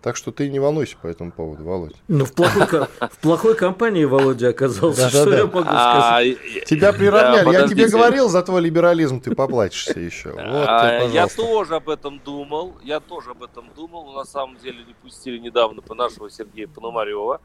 [0.08, 1.98] Так что ты не волнуйся по этому поводу, Володя.
[2.08, 2.65] Ну, в плохой,
[3.12, 6.38] в плохой компании Володя оказался, что я могу сказать.
[6.65, 7.52] Тебя приравняли.
[7.52, 10.34] Я тебе говорил, за твой либерализм ты поплатишься еще.
[10.38, 12.78] А, я тоже об этом думал.
[12.86, 14.13] Я тоже об этом думал.
[14.13, 17.41] На самом деле не пустили недавно по нашего Сергея Пономарева.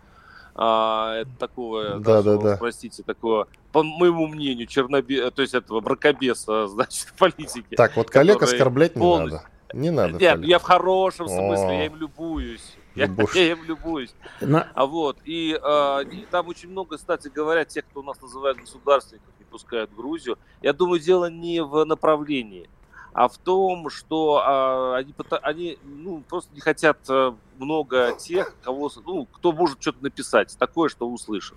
[0.55, 2.57] А, это такого, да, да, да.
[2.59, 5.33] простите, такого, по моему мнению, чернобе...
[5.33, 7.75] то есть этого бракобеса, значит, политики.
[7.75, 9.43] Так, вот коллег оскорблять не надо.
[9.73, 10.19] Не надо.
[10.19, 12.77] Нет, я в хорошем смысле, я им любуюсь.
[12.95, 14.15] Я, я им любуюсь.
[14.41, 14.71] На...
[14.75, 18.59] А вот, и, э, и там очень много, кстати говоря, тех, кто у нас называют
[18.59, 20.39] государственников, не пускают в Грузию.
[20.61, 22.69] Я думаю, дело не в направлении,
[23.15, 28.91] а в том, что э, они, они ну, просто не хотят э, много тех, кого,
[29.07, 31.57] ну, кто может что-то написать, такое, что услышат.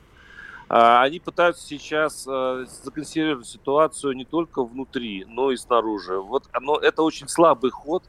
[0.67, 6.19] А, они пытаются сейчас э, законсервировать ситуацию не только внутри, но и снаружи.
[6.19, 8.03] Вот но это очень слабый ход,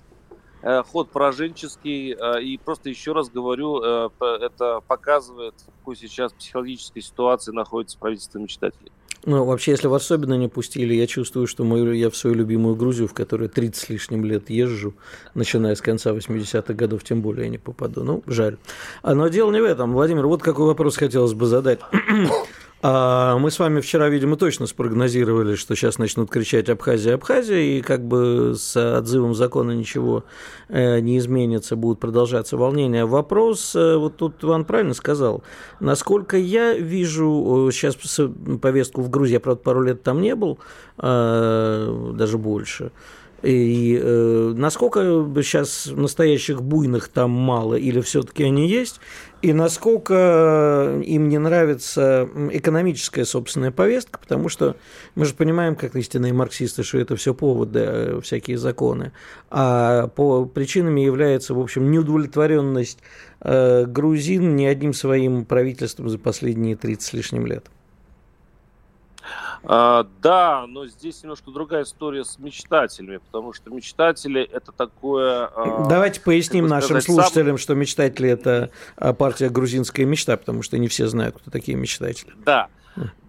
[0.62, 2.14] э, ход пораженческий.
[2.14, 8.38] Э, и просто еще раз говорю, это показывает, в какой сейчас психологической ситуации находится правительство
[8.38, 8.92] мечтателей.
[9.26, 12.76] Ну, вообще, если вас особенно не пустили, я чувствую, что мою, я в свою любимую
[12.76, 14.94] Грузию, в которой 30 с лишним лет езжу,
[15.34, 18.04] начиная с конца 80-х годов, тем более я не попаду.
[18.04, 18.56] Ну, жаль.
[19.02, 19.94] А, но дело не в этом.
[19.94, 21.80] Владимир, вот какой вопрос хотелось бы задать.
[22.88, 27.83] А мы с вами вчера, видимо, точно спрогнозировали, что сейчас начнут кричать Абхазия, Абхазия, и
[27.83, 30.22] как бы с отзывом закона ничего
[30.68, 33.05] э, не изменится, будут продолжаться волнения.
[33.05, 35.42] Вопрос, э, вот тут Иван правильно сказал,
[35.81, 37.96] насколько я вижу сейчас
[38.62, 40.61] повестку в Грузии, я, правда, пару лет там не был,
[40.96, 42.92] даже больше,
[43.42, 45.01] и э, насколько
[45.42, 49.01] сейчас настоящих буйных там мало, или все-таки они есть?
[49.42, 54.77] И насколько им не нравится экономическая собственная повестка, потому что
[55.14, 59.12] мы же понимаем, как истинные марксисты, что это все поводы, э, всякие законы.
[59.51, 62.99] А по причинами является, в общем, неудовлетворенность
[63.42, 67.66] э, грузин ни одним своим правительством за последние 30 с лишним лет.
[69.62, 75.46] А, да, но здесь немножко другая история с мечтателями, потому что мечтатели это такое...
[75.54, 77.62] А, Давайте поясним нашим сказать, слушателям, сам...
[77.62, 82.32] что мечтатели это а, партия грузинская мечта, потому что не все знают, кто такие мечтатели.
[82.44, 82.68] Да,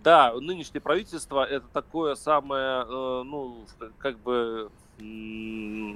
[0.04, 3.66] да, нынешнее правительство это такое самое, э, ну,
[3.98, 4.70] как бы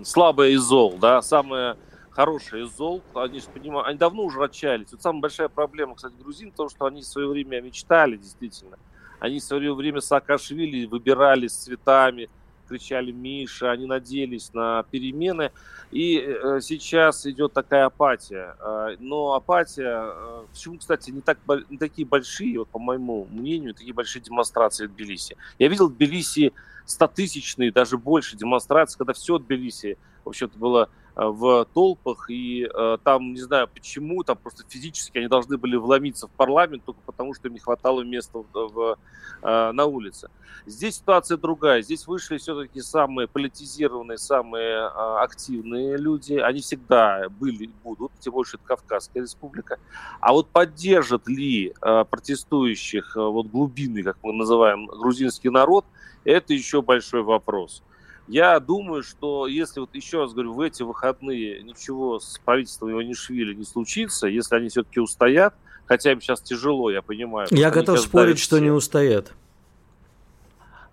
[0.03, 1.77] слабое из зол, да, самое
[2.09, 3.01] хорошее из зол.
[3.13, 4.91] Они же понимают, они давно уже отчаялись.
[4.91, 8.77] Вот самая большая проблема, кстати, грузин в том, что они в свое время мечтали действительно
[9.21, 12.27] они в свое время Саакашвили выбирали с цветами,
[12.67, 15.51] кричали Миша, они надеялись на перемены.
[15.91, 18.55] И э, сейчас идет такая апатия.
[18.59, 21.37] Э, но апатия, э, почему, кстати, не, так,
[21.69, 25.37] не такие большие, вот, по моему мнению, такие большие демонстрации в Тбилиси.
[25.59, 26.51] Я видел в Тбилиси
[26.87, 32.69] 100-тысячные, даже больше демонстрации, когда все в Тбилиси, в общем-то, было Э, в толпах, и
[32.73, 37.01] э, там, не знаю почему, там просто физически они должны были вломиться в парламент только
[37.05, 38.97] потому, что им не хватало места в, в,
[39.41, 40.29] э, на улице.
[40.65, 41.81] Здесь ситуация другая.
[41.81, 46.35] Здесь вышли все-таки самые политизированные, самые э, активные люди.
[46.35, 49.79] Они всегда были и будут, тем больше это Кавказская республика.
[50.21, 55.83] А вот поддержат ли э, протестующих э, вот глубины, как мы называем, грузинский народ,
[56.23, 57.83] это еще большой вопрос.
[58.31, 63.53] Я думаю, что если вот еще раз говорю, в эти выходные ничего с правительством Иванишвили
[63.53, 65.53] не случится, если они все-таки устоят,
[65.85, 67.49] хотя им сейчас тяжело, я понимаю.
[67.51, 69.33] Я готов спорить, что не устоят.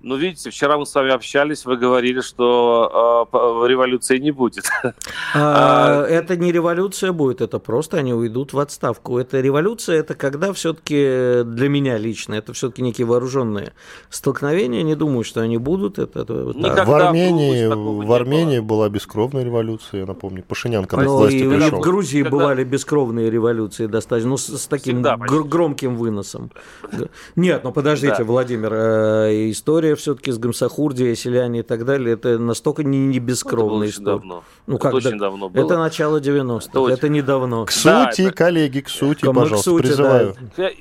[0.00, 4.64] Ну, видите, вчера мы с вами общались, вы говорили, что э, революции не будет.
[5.34, 9.18] А, а, это не революция будет, это просто они уйдут в отставку.
[9.18, 13.74] Это революция, это когда все-таки для меня лично, это все-таки некие вооруженные
[14.08, 14.82] столкновения.
[14.82, 15.98] Не думаю, что они будут.
[15.98, 20.42] Это, это, в Армении, в Армении была бескровная революция, я напомню.
[20.42, 21.78] Пашинян, когда ну, власти и, пришел.
[21.78, 22.36] И в Грузии когда...
[22.38, 26.50] бывали бескровные революции достаточно, ну, с, с таким гр- громким выносом.
[27.36, 28.24] Нет, ну подождите, да.
[28.24, 33.18] Владимир, э, история история все-таки с Гамсахурдией, селяне и так далее, это настолько не, не
[33.18, 34.18] бескровная это было очень история.
[34.18, 34.44] давно.
[34.66, 35.64] Ну, это как очень да- давно было.
[35.64, 37.64] Это начало 90-х, Это очень- это недавно.
[37.64, 39.88] К Да, сути, это- коллеги, к сути, Мы к пожалуйста, сути, да.
[39.88, 40.36] призываю.
[40.56, 40.72] Я- э,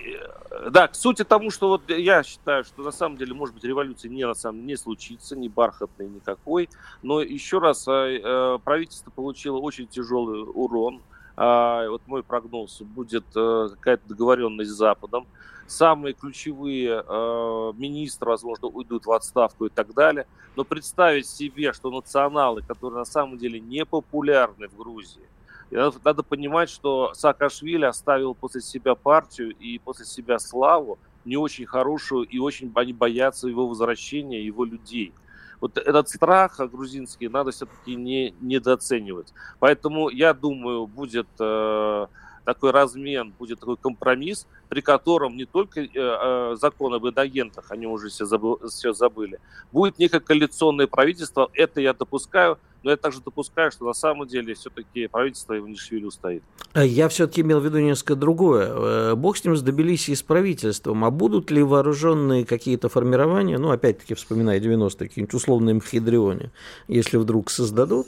[0.71, 4.09] Да, к сути тому, что вот я считаю, что на самом деле, может быть, революции
[4.09, 6.67] не, на самом, не случится, ни бархатной никакой.
[7.03, 11.01] Но еще раз, э, э, правительство получило очень тяжелый урон.
[11.37, 15.27] А, Вот мой прогноз будет э, какая-то договоренность с Западом.
[15.67, 20.25] Самые ключевые э, министры, возможно, уйдут в отставку и так далее.
[20.55, 25.27] Но представить себе, что националы, которые на самом деле не популярны в Грузии,
[25.69, 31.65] надо, надо понимать, что Саакашвили оставил после себя партию и после себя славу не очень
[31.65, 35.13] хорошую, и очень они боятся его возвращения, его людей.
[35.59, 39.33] Вот этот страх грузинский надо все-таки не недооценивать.
[39.59, 42.07] Поэтому я думаю, будет э,
[42.45, 47.87] такой размен, будет такой компромисс, при котором не только э, э, закон об иноагентах, они
[47.87, 49.39] уже все, забыл- все забыли,
[49.71, 54.53] будет некое коалиционное правительство, это я допускаю, но я также допускаю, что на самом деле
[54.53, 56.43] все-таки правительство Иванишвили устоит.
[56.73, 58.69] А Я все-таки имел в виду несколько другое.
[58.69, 61.03] Э, Бог с ним с и с правительством.
[61.03, 66.51] А будут ли вооруженные какие-то формирования, ну, опять-таки, вспоминая 90-е, какие-нибудь условные Мхидрионе,
[66.87, 68.07] если вдруг создадут,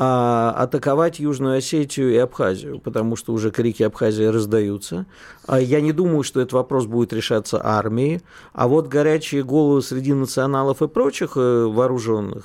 [0.00, 5.06] а, атаковать Южную Осетию и Абхазию, потому что уже крики Абхазии раздаются.
[5.46, 8.20] А я не думаю, что этот вопрос будет решаться армией.
[8.52, 12.44] А вот горячие головы среди националов и прочих э, вооруженных,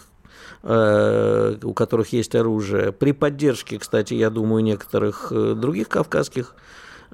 [0.63, 2.91] э, у которых есть оружие.
[2.91, 6.55] При поддержке, кстати, я думаю, некоторых э, других кавказских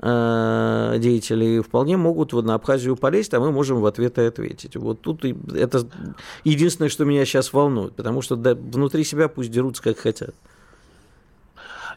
[0.02, 4.78] деятелей вполне могут вот на Абхазию полезть, а мы можем в ответ и ответить.
[4.78, 5.86] Вот тут это
[6.46, 10.34] единственное, что меня сейчас волнует, потому что внутри себя пусть дерутся как хотят.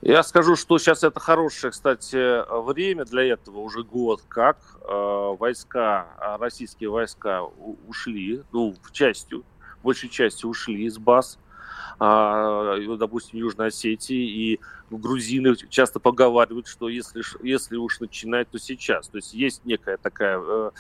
[0.02, 6.08] Я скажу, что сейчас это хорошее, кстати, время для этого, уже год как э, войска,
[6.20, 7.44] э, российские войска
[7.86, 9.44] ушли, ну, в частью,
[9.84, 11.38] большей частью ушли из баз,
[12.00, 14.60] а, вот, допустим, Южной Осетии, и
[14.90, 19.06] грузины часто поговаривают, что если, если уж начинать, то сейчас.
[19.06, 20.70] То есть есть некая такая э,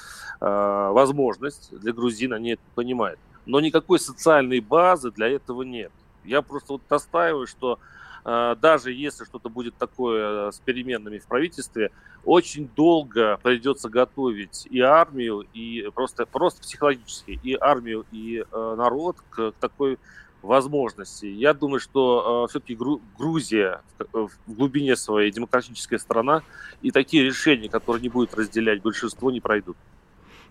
[0.40, 3.20] э, возможность для грузин, они это понимают.
[3.46, 5.92] Но никакой социальной базы для этого нет.
[6.24, 11.90] Я просто вот настаиваю, что э, даже если что-то будет такое с переменами в правительстве,
[12.24, 19.16] очень долго придется готовить и армию, и просто, просто психологически, и армию, и э, народ
[19.30, 19.98] к, к такой
[20.42, 21.26] возможности.
[21.26, 22.76] Я думаю, что э, все-таки
[23.18, 23.80] Грузия
[24.12, 26.42] в глубине своей демократическая страна,
[26.80, 29.76] и такие решения, которые не будут разделять большинство, не пройдут.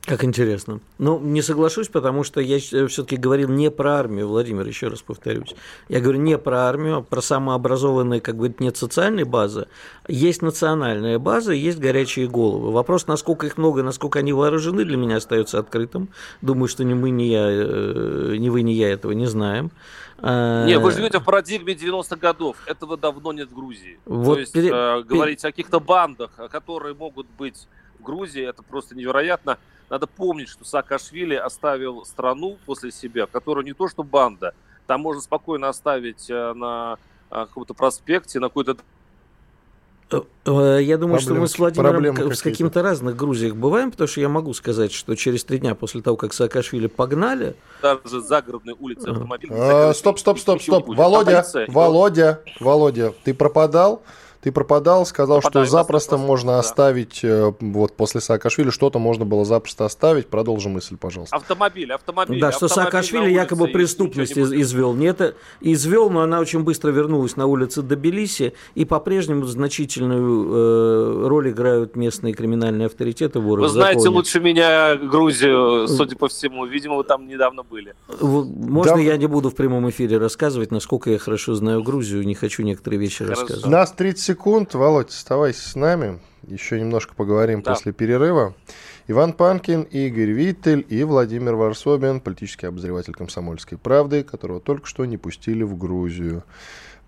[0.06, 0.80] Как интересно.
[0.98, 5.54] Ну, не соглашусь, потому что я все-таки говорил не про армию, Владимир, еще раз повторюсь.
[5.90, 9.68] Я говорю не про армию, а про самообразованные, как бы нет социальной базы.
[10.08, 12.72] Есть национальная база, есть горячие головы.
[12.72, 16.10] Вопрос, насколько их много, насколько они вооружены, для меня остается открытым.
[16.42, 19.70] Думаю, что ни мы, ни я, э, ни вы, ни я этого не знаем.
[20.24, 22.58] Не, вы живете в парадигме 90-х годов.
[22.66, 24.00] Этого давно нет в Грузии.
[24.06, 27.68] Вот То есть пере- э, говорить о каких-то бандах, которые могут быть
[28.00, 29.58] в Грузии, это просто невероятно.
[29.92, 34.54] Надо помнить, что Саакашвили оставил страну после себя, которая не то что банда,
[34.88, 36.98] там можно спокойно оставить э, на
[37.30, 38.78] э, каком-то проспекте, на какой-то
[40.46, 42.44] Э, Я думаю, что мы Проблемы- с Владимиром проблемы к- с какие-то.
[42.44, 46.18] какими-то разных Грузиях бываем, потому что я могу сказать, что через три дня после того,
[46.18, 49.12] как Саакашвили погнали, даже загородной улице Ага.
[49.14, 49.50] автомобиль.
[49.54, 50.88] А, Стоп, стоп, стоп, стоп.
[50.90, 54.04] Володя, Володя, Володя, ты пропадал?
[54.42, 56.60] Ты пропадал, сказал, Пропадаю, что запросто просто- можно да.
[56.60, 60.28] оставить, э, вот после Саакашвили что-то можно было запросто оставить.
[60.28, 61.36] Продолжи мысль, пожалуйста.
[61.36, 62.40] Автомобиль, автомобиль.
[62.42, 64.94] да, что автомобиль Саакашвили на улице, якобы преступность из- извел.
[64.96, 71.28] Не это извел, но она очень быстро вернулась на улицы Тбилиси, и по-прежнему значительную э,
[71.28, 74.16] роль играют местные криминальные авторитеты, воры Вы знаете законе.
[74.18, 76.66] лучше меня Грузию, судя по всему.
[76.66, 77.94] Видимо, вы там недавно были.
[78.22, 79.00] Можно Да.
[79.02, 83.00] я не буду в прямом эфире рассказывать, насколько я хорошо знаю Грузию, не хочу некоторые
[83.00, 83.42] вещи Хорошо.
[83.42, 83.68] рассказывать.
[83.68, 84.74] У нас 30 секунд.
[84.74, 86.20] Володь, оставайся с нами.
[86.48, 87.74] Еще немножко поговорим Да.
[87.74, 88.54] после перерыва.
[89.08, 95.18] Иван Панкин, Игорь Виттель и Владимир Варсобин, политический обозреватель «Комсомольской правды», которого только что не
[95.18, 96.44] пустили в Грузию.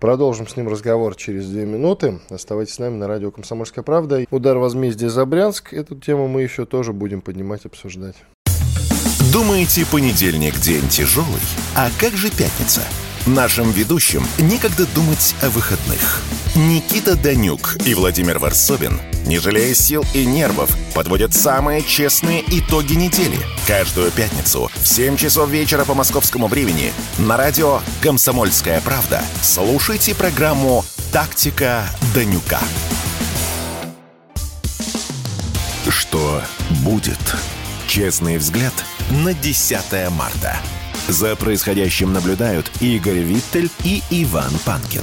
[0.00, 2.20] Продолжим с ним разговор через две минуты.
[2.28, 4.26] Оставайтесь с нами на радио «Комсомольская правда».
[4.30, 5.72] Удар возмездия за Брянск.
[5.72, 8.16] Эту тему мы еще тоже будем поднимать, обсуждать.
[9.32, 11.40] Думаете, понедельник день тяжелый?
[11.74, 12.82] А как же пятница?
[13.26, 16.20] Нашим ведущим некогда думать о выходных.
[16.54, 23.38] Никита Данюк и Владимир Варсобин, не жалея сил и нервов, подводят самые честные итоги недели.
[23.66, 30.84] Каждую пятницу в 7 часов вечера по московскому времени на радио «Комсомольская правда» слушайте программу
[31.10, 32.60] «Тактика Данюка».
[35.88, 36.42] Что
[36.82, 37.36] будет?
[37.86, 38.74] Честный взгляд
[39.08, 40.58] на 10 марта.
[41.08, 45.02] За происходящим наблюдают Игорь Виттель и Иван Панкин.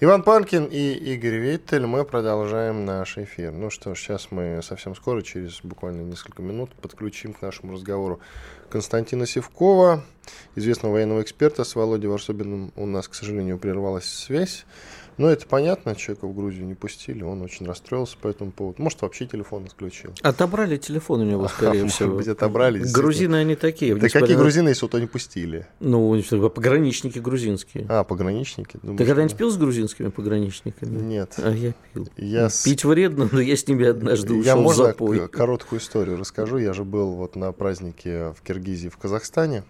[0.00, 1.86] Иван Панкин и Игорь Виттель.
[1.86, 3.52] Мы продолжаем наш эфир.
[3.52, 8.20] Ну что ж, сейчас мы совсем скоро, через буквально несколько минут, подключим к нашему разговору
[8.68, 10.04] Константина Севкова,
[10.54, 11.64] известного военного эксперта.
[11.64, 14.66] С Володей Варсобиным у нас, к сожалению, прервалась связь.
[15.18, 18.82] Но это понятно, человека в Грузию не пустили, он очень расстроился по этому поводу.
[18.82, 20.12] Может, вообще телефон отключил.
[20.22, 22.10] Отобрали телефон у него, скорее всего.
[22.10, 22.78] Может быть, отобрали.
[22.92, 23.94] Грузины они такие.
[23.94, 25.66] Да какие грузины, если то не пустили?
[25.80, 27.86] Ну, пограничники грузинские.
[27.88, 28.78] А, пограничники?
[28.78, 31.00] Ты когда-нибудь пил с грузинскими пограничниками?
[31.00, 31.34] Нет.
[31.38, 32.08] А я пил.
[32.16, 35.28] Я Пить вредно, но я с ними однажды ушел я, можно, в запой.
[35.28, 36.58] короткую историю расскажу.
[36.58, 39.64] Я же был вот на празднике в Киргизии, в Казахстане.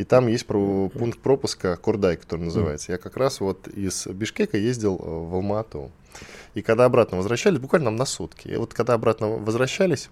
[0.00, 2.92] И там есть про, пункт пропуска Курдай, который называется.
[2.92, 5.90] Я как раз вот из Бишкека ездил э, в Алмату.
[6.54, 10.08] И когда обратно возвращались, буквально нам на сутки, и вот когда обратно возвращались,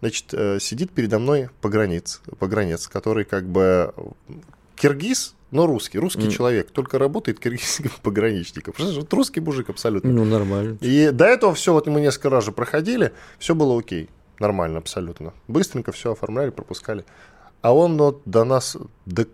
[0.00, 3.94] значит, э, сидит передо мной погранец, погранец, который как бы
[4.74, 6.30] киргиз, но русский, русский mm.
[6.30, 8.74] человек, только работает киргизским пограничником.
[8.76, 10.10] Вот русский мужик абсолютно.
[10.10, 10.78] Ну, нормально.
[10.80, 14.10] И до этого все, вот мы несколько раз же проходили, все было окей,
[14.40, 15.32] нормально абсолютно.
[15.46, 17.04] Быстренько все оформляли, пропускали.
[17.60, 19.26] А он вот до нас, до,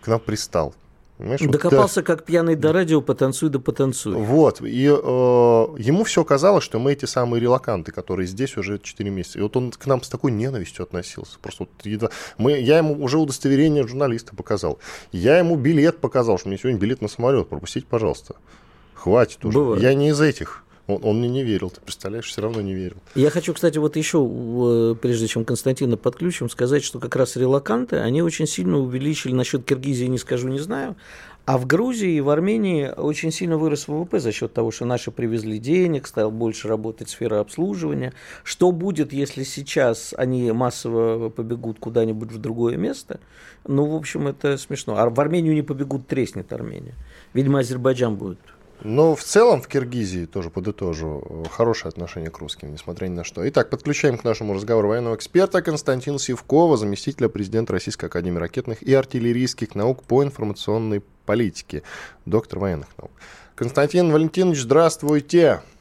[0.00, 0.74] к нам пристал.
[1.20, 4.14] Понимаешь, Докопался, вот, как пьяный до радио, потанцуй да потанцуй.
[4.14, 9.10] Вот, и э, ему все казалось, что мы эти самые релаканты, которые здесь уже 4
[9.10, 9.38] месяца.
[9.38, 11.38] И вот он к нам с такой ненавистью относился.
[11.42, 12.08] Просто вот едва...
[12.38, 14.78] мы, я ему уже удостоверение журналиста показал.
[15.12, 17.50] Я ему билет показал, что мне сегодня билет на самолет.
[17.50, 18.36] Пропустите, пожалуйста.
[18.94, 19.58] Хватит уже.
[19.58, 19.82] Бывает.
[19.82, 20.64] Я не из этих.
[20.90, 22.96] Он, он мне не верил, ты представляешь, все равно не верил.
[23.14, 27.96] Я хочу, кстати, вот еще, э, прежде чем Константина подключим, сказать, что как раз релаканты,
[27.96, 30.96] они очень сильно увеличили, насчет Киргизии не скажу, не знаю,
[31.46, 35.10] а в Грузии и в Армении очень сильно вырос ВВП за счет того, что наши
[35.10, 38.12] привезли денег, стал больше работать сфера обслуживания.
[38.44, 43.18] Что будет, если сейчас они массово побегут куда-нибудь в другое место?
[43.66, 44.96] Ну, в общем, это смешно.
[44.96, 46.94] А в Армению не побегут, треснет Армения.
[47.34, 48.38] Видимо, Азербайджан будет
[48.82, 53.48] но в целом в Киргизии, тоже подытожу, хорошее отношение к русским, несмотря ни на что.
[53.48, 58.92] Итак, подключаем к нашему разговору военного эксперта Константина Сивкова, заместителя президента Российской Академии ракетных и
[58.94, 61.82] артиллерийских наук по информационной политике,
[62.26, 63.12] доктор военных наук.
[63.54, 65.38] Константин Валентинович, здравствуйте.
[65.38, 65.79] Здравствуйте.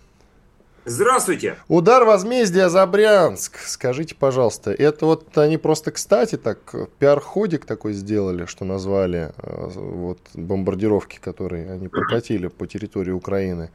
[1.67, 3.59] Удар возмездия за Брянск.
[3.59, 10.19] Скажите, пожалуйста, это вот они просто, кстати, так пиар-ходик такой сделали, что назвали э, вот
[10.33, 13.69] бомбардировки, которые они прокатили по территории Украины,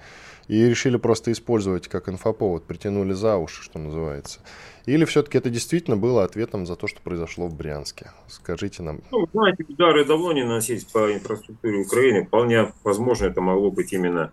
[0.48, 4.40] и решили просто использовать как инфоповод, притянули за уши, что называется.
[4.86, 8.10] Или все-таки это действительно было ответом за то, что произошло в Брянске?
[8.28, 9.00] Скажите нам.
[9.10, 12.26] Ну, знаете, удары давно не наносились по инфраструктуре Украины.
[12.26, 14.30] Вполне возможно, это могло быть именно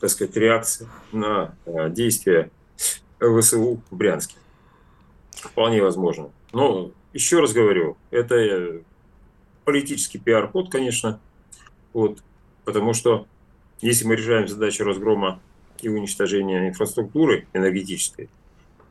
[0.00, 2.50] так сказать, реакция на э, действия
[3.18, 4.36] ВСУ в Брянске.
[5.32, 6.30] Вполне возможно.
[6.52, 8.80] Но еще раз говорю, это э,
[9.64, 11.20] политический пиар-ход, конечно,
[11.92, 12.18] вот,
[12.64, 13.26] потому что
[13.80, 15.40] если мы решаем задачу разгрома
[15.80, 18.28] и уничтожения инфраструктуры энергетической,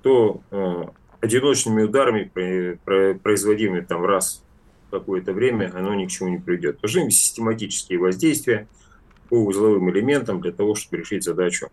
[0.01, 0.84] то э,
[1.22, 2.32] одиночными ударами,
[3.18, 4.43] производимыми там раз
[4.91, 6.80] какое-то время, оно ни к чему не приведет.
[6.82, 8.68] Должны систематические воздействия,
[9.30, 11.69] по узловым элементам для того, чтобы решить задачу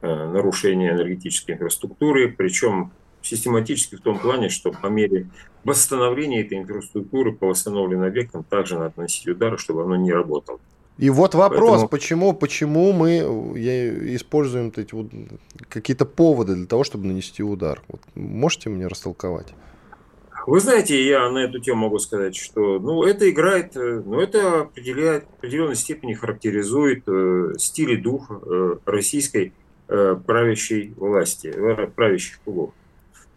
[0.00, 2.92] э, нарушения энергетической инфраструктуры, причем
[3.22, 5.26] систематически в том плане, что по мере
[5.64, 10.60] восстановления этой инфраструктуры по восстановленным объектам также надо наносить удары, чтобы оно не работало.
[10.98, 11.88] И вот вопрос, Поэтому...
[11.88, 13.18] почему, почему мы
[14.16, 15.06] используем вот
[15.68, 17.82] какие-то поводы для того, чтобы нанести удар?
[17.86, 19.46] Вот можете мне растолковать?
[20.46, 24.62] Вы знаете, я на эту тему могу сказать, что ну, это играет, э, ну, это
[24.62, 29.52] определяет, в определенной степени характеризует э, стиль и дух э, российской
[29.88, 32.72] э, правящей власти, э, правящих кругов.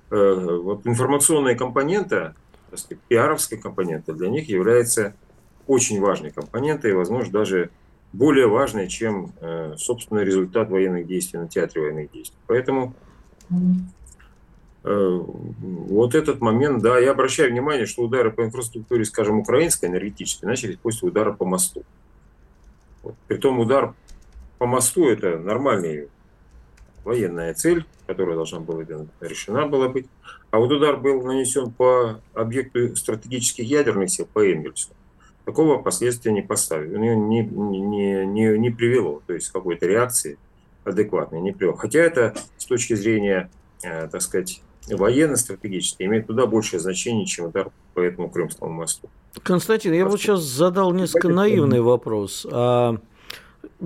[0.09, 2.35] Э, вот информационная компонента,
[2.69, 5.15] так сказать, пиаровская компонента для них является
[5.67, 7.69] очень важной компонентой, и, возможно, даже
[8.13, 12.37] более важной, чем, э, собственно, результат военных действий на театре военных действий.
[12.47, 12.93] Поэтому
[14.83, 20.77] вот этот момент, да, я обращаю внимание, что удары по инфраструктуре, скажем, украинской энергетической, начались
[20.77, 21.83] после удара по мосту.
[23.03, 23.15] Вот.
[23.27, 23.93] Притом удар
[24.57, 26.07] по мосту– это нормальная
[27.03, 28.83] военная цель, которая должна была
[29.19, 30.07] решена была быть.
[30.49, 34.89] А вот удар был нанесен по объекту стратегических ядерных сил, по Энгельсу.
[35.45, 40.37] Такого последствия не поставили, не, не, не, не, не привело, то есть какой-то реакции
[40.83, 41.75] адекватной не привело.
[41.75, 43.49] Хотя это с точки зрения,
[43.83, 49.09] э, так сказать, военно-стратегически имеет туда большее значение, чем удар по этому Крымскому мосту.
[49.43, 52.45] Константин, я вот сейчас задал несколько наивный вопрос.
[52.49, 52.97] А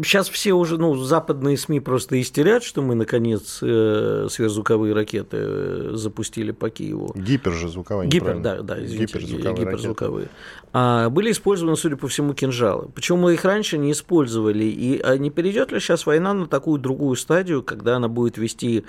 [0.04, 5.92] Сейчас все уже, ну, западные СМИ просто истерят, что мы, наконец, э, сверхзвуковые ракеты э,
[5.94, 7.14] запустили по Киеву.
[7.16, 9.56] Гипер же звуковая, Гипер, да, да, извините, гиперзвуковые.
[9.56, 10.30] гиперзвуковые.
[10.74, 12.90] А были использованы, судя по всему, кинжалы.
[12.90, 14.66] Почему мы их раньше не использовали?
[14.66, 18.84] И а не перейдет ли сейчас война на такую другую стадию, когда она будет вести,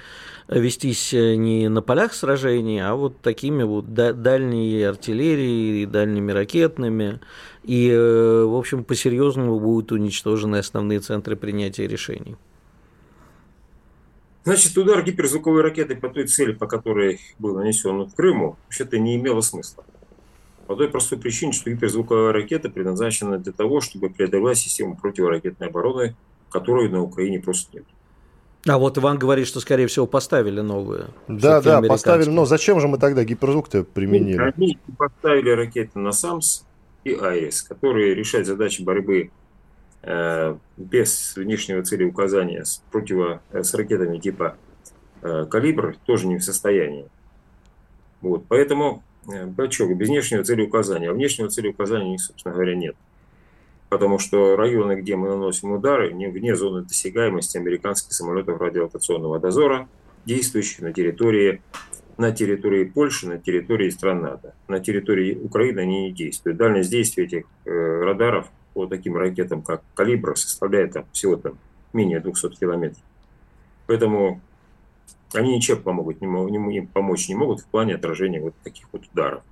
[0.48, 7.20] вестись э, не на полях сражений, а вот такими вот дальней артиллерией, дальними ракетными,
[7.66, 12.36] и, э, в общем, по-серьезному будут уничтожены основные центры принятия решений.
[14.44, 19.16] Значит, удар гиперзвуковой ракеты по той цели, по которой был нанесен в Крыму, вообще-то не
[19.16, 19.84] имело смысла.
[20.68, 26.14] По той простой причине, что гиперзвуковая ракета предназначена для того, чтобы преодолевать систему противоракетной обороны,
[26.50, 27.84] которой на Украине просто нет.
[28.68, 31.06] А вот Иван говорит, что, скорее всего, поставили новые.
[31.26, 32.28] Да, да, поставили.
[32.28, 34.38] Но зачем же мы тогда гиперзвук-то применили?
[34.38, 36.62] Они поставили ракеты на САМС,
[37.06, 39.30] и Айрис, которые решают задачи борьбы
[40.02, 44.56] э, без внешнего цели указания с, противо, э, с ракетами типа
[45.22, 47.06] э, «Калибр» тоже не в состоянии.
[48.22, 51.10] Вот, поэтому э, Бачок, без внешнего цели указания.
[51.10, 52.96] А внешнего цели указания собственно говоря, нет.
[53.88, 59.88] Потому что районы, где мы наносим удары, не вне зоны досягаемости американских самолетов радиолокационного дозора,
[60.24, 61.62] действующих на территории
[62.18, 64.54] на территории Польши, на территории стран НАТО.
[64.68, 66.56] На территории Украины они не действуют.
[66.56, 71.58] Дальность действия этих э, радаров по таким ракетам, как «Калибр», составляет там, всего там,
[71.92, 73.02] менее 200 километров.
[73.86, 74.40] Поэтому
[75.34, 79.04] они ничем помогут, не, не, не, помочь не могут в плане отражения вот таких вот
[79.12, 79.42] ударов.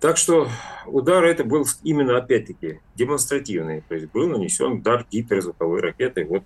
[0.00, 0.48] Так что
[0.86, 3.82] удар это был именно, опять-таки, демонстративный.
[3.88, 6.24] То есть был нанесен удар гиперзвуковой ракеты.
[6.24, 6.42] Вот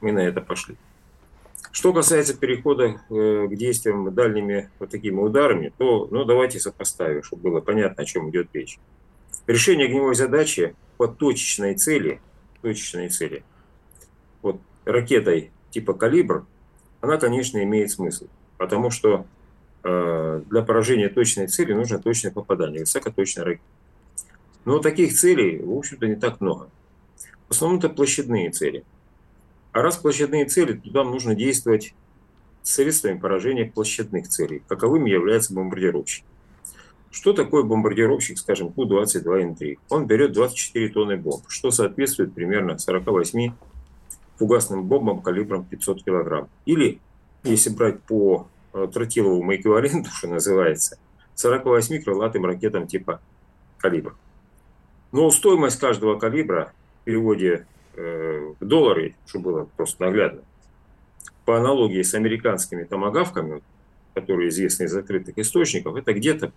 [0.00, 0.76] мы на это пошли.
[1.72, 7.50] Что касается перехода э, к действиям дальними вот такими ударами, то ну, давайте сопоставим, чтобы
[7.50, 8.78] было понятно, о чем идет речь.
[9.46, 12.20] Решение огневой задачи по точечной цели,
[12.62, 13.44] точечной цели,
[14.42, 16.46] вот ракетой типа «Калибр»,
[17.00, 19.26] она, конечно, имеет смысл, потому что
[19.84, 23.64] э, для поражения точной цели нужно точное попадание, высокоточная ракета.
[24.64, 26.68] Но таких целей, в общем-то, не так много.
[27.48, 28.84] В основном это площадные цели–
[29.76, 31.94] а раз площадные цели, то там нужно действовать
[32.62, 36.24] средствами поражения площадных целей, каковыми является бомбардировщик.
[37.10, 39.78] Что такое бомбардировщик, скажем, Ку-22Н3?
[39.90, 43.52] Он берет 24 тонны бомб, что соответствует примерно 48
[44.38, 46.48] фугасным бомбам калибром 500 килограмм.
[46.64, 46.98] Или,
[47.44, 50.98] если брать по э, тротиловому эквиваленту, что называется,
[51.34, 53.20] 48 крылатым ракетам типа
[53.76, 54.16] калибр.
[55.12, 56.72] Но стоимость каждого калибра
[57.02, 57.66] в переводе
[58.60, 60.42] доллары, чтобы было просто наглядно,
[61.44, 63.62] по аналогии с американскими томогавками,
[64.14, 66.52] которые известны из закрытых источников, это где-то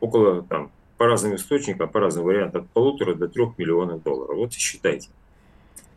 [0.00, 4.36] около, там, по разным источникам, по разным вариантам, от полутора до трех миллионов долларов.
[4.36, 5.10] Вот и считайте.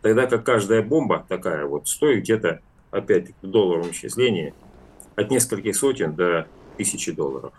[0.02, 2.62] Тогда как каждая бомба такая вот стоит где-то,
[2.92, 4.54] опять-таки, в долларовом исчислении
[5.16, 7.54] от нескольких сотен до тысячи долларов.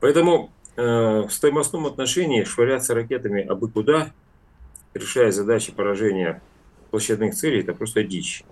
[0.00, 4.12] Поэтому э, в стоимостном отношении швыряться ракетами абы куда
[4.94, 6.42] решая задачи поражения
[6.90, 8.44] площадных целей, это просто дичь.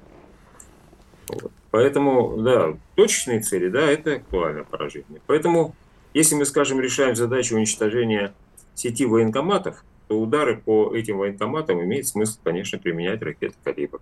[1.28, 1.52] Вот.
[1.70, 5.20] Поэтому, да, точечные цели, да, это актуально поражение.
[5.26, 5.76] Поэтому,
[6.14, 8.34] если мы, скажем, решаем задачу уничтожения
[8.74, 14.00] сети военкоматов, то удары по этим военкоматам имеет смысл, конечно, применять ракеты «Калибр».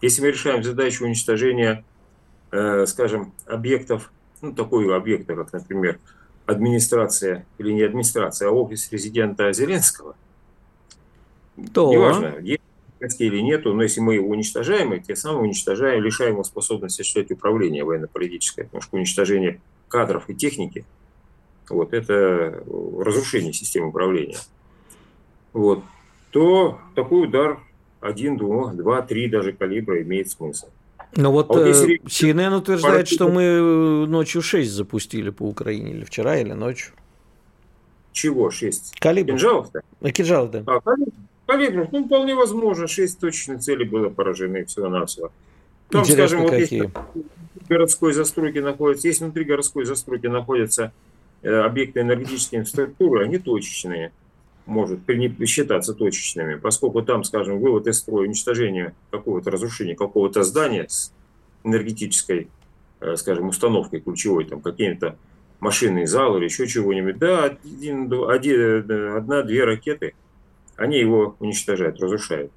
[0.00, 1.84] Если мы решаем задачу уничтожения,
[2.50, 4.10] э, скажем, объектов,
[4.40, 5.98] ну, такого объекта, как, например,
[6.46, 10.16] администрация, или не администрация, а офис резидента Зеленского–
[11.72, 11.92] то...
[11.92, 12.36] Неважно,
[13.00, 17.00] есть или нету, но если мы его уничтожаем, мы тем самым уничтожаем, лишаем его способности
[17.00, 20.84] осуществлять управление военно-политическое, потому что уничтожение кадров и техники,
[21.68, 22.62] вот, это
[22.98, 24.38] разрушение системы управления,
[25.52, 25.82] вот,
[26.30, 27.60] то такой удар
[28.00, 30.68] один, два, два, три даже калибра имеет смысл.
[31.16, 31.96] Ну вот, а вот если...
[31.96, 36.92] Э, CNN утверждает, что мы ночью 6 запустили по Украине, или вчера, или ночью.
[38.12, 38.96] Чего 6?
[39.00, 39.32] Калибр.
[39.32, 39.82] Кинжалов-то?
[40.12, 40.62] Кинжалов, да.
[40.66, 41.10] А, калибр?
[41.50, 45.32] Калибров, ну, вполне возможно, шесть точных целей было поражены всего-навсего.
[45.88, 46.82] Там, Интересно, скажем, вот какие?
[46.82, 46.92] если
[47.68, 50.92] городской застройки находятся, если внутри городской застройки находятся
[51.42, 54.12] э, объекты энергетической инфраструктуры, они точечные,
[54.66, 55.00] может
[55.44, 61.12] считаться точечными, поскольку там, скажем, вывод из строя, уничтожение какого-то разрушения какого-то здания с
[61.64, 62.46] энергетической,
[63.00, 65.16] э, скажем, установкой ключевой, там какие-то
[65.58, 70.14] машинные залы или еще чего-нибудь, да, один, один, э, одна-две ракеты–
[70.80, 72.50] они его уничтожают, разрушают.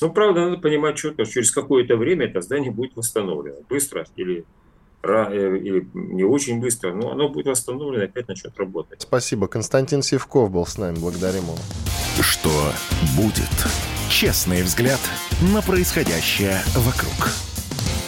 [0.00, 3.58] Но, правда, надо понимать четко, что через какое-то время это здание будет восстановлено.
[3.68, 4.46] Быстро или,
[5.02, 9.02] э, или не очень быстро, но оно будет восстановлено и опять начнет работать.
[9.02, 9.46] Спасибо.
[9.46, 10.98] Константин Севков был с нами.
[10.98, 11.56] Благодарим его.
[12.22, 12.50] Что
[13.14, 13.50] будет?
[14.08, 15.00] Честный взгляд
[15.52, 17.49] на происходящее вокруг.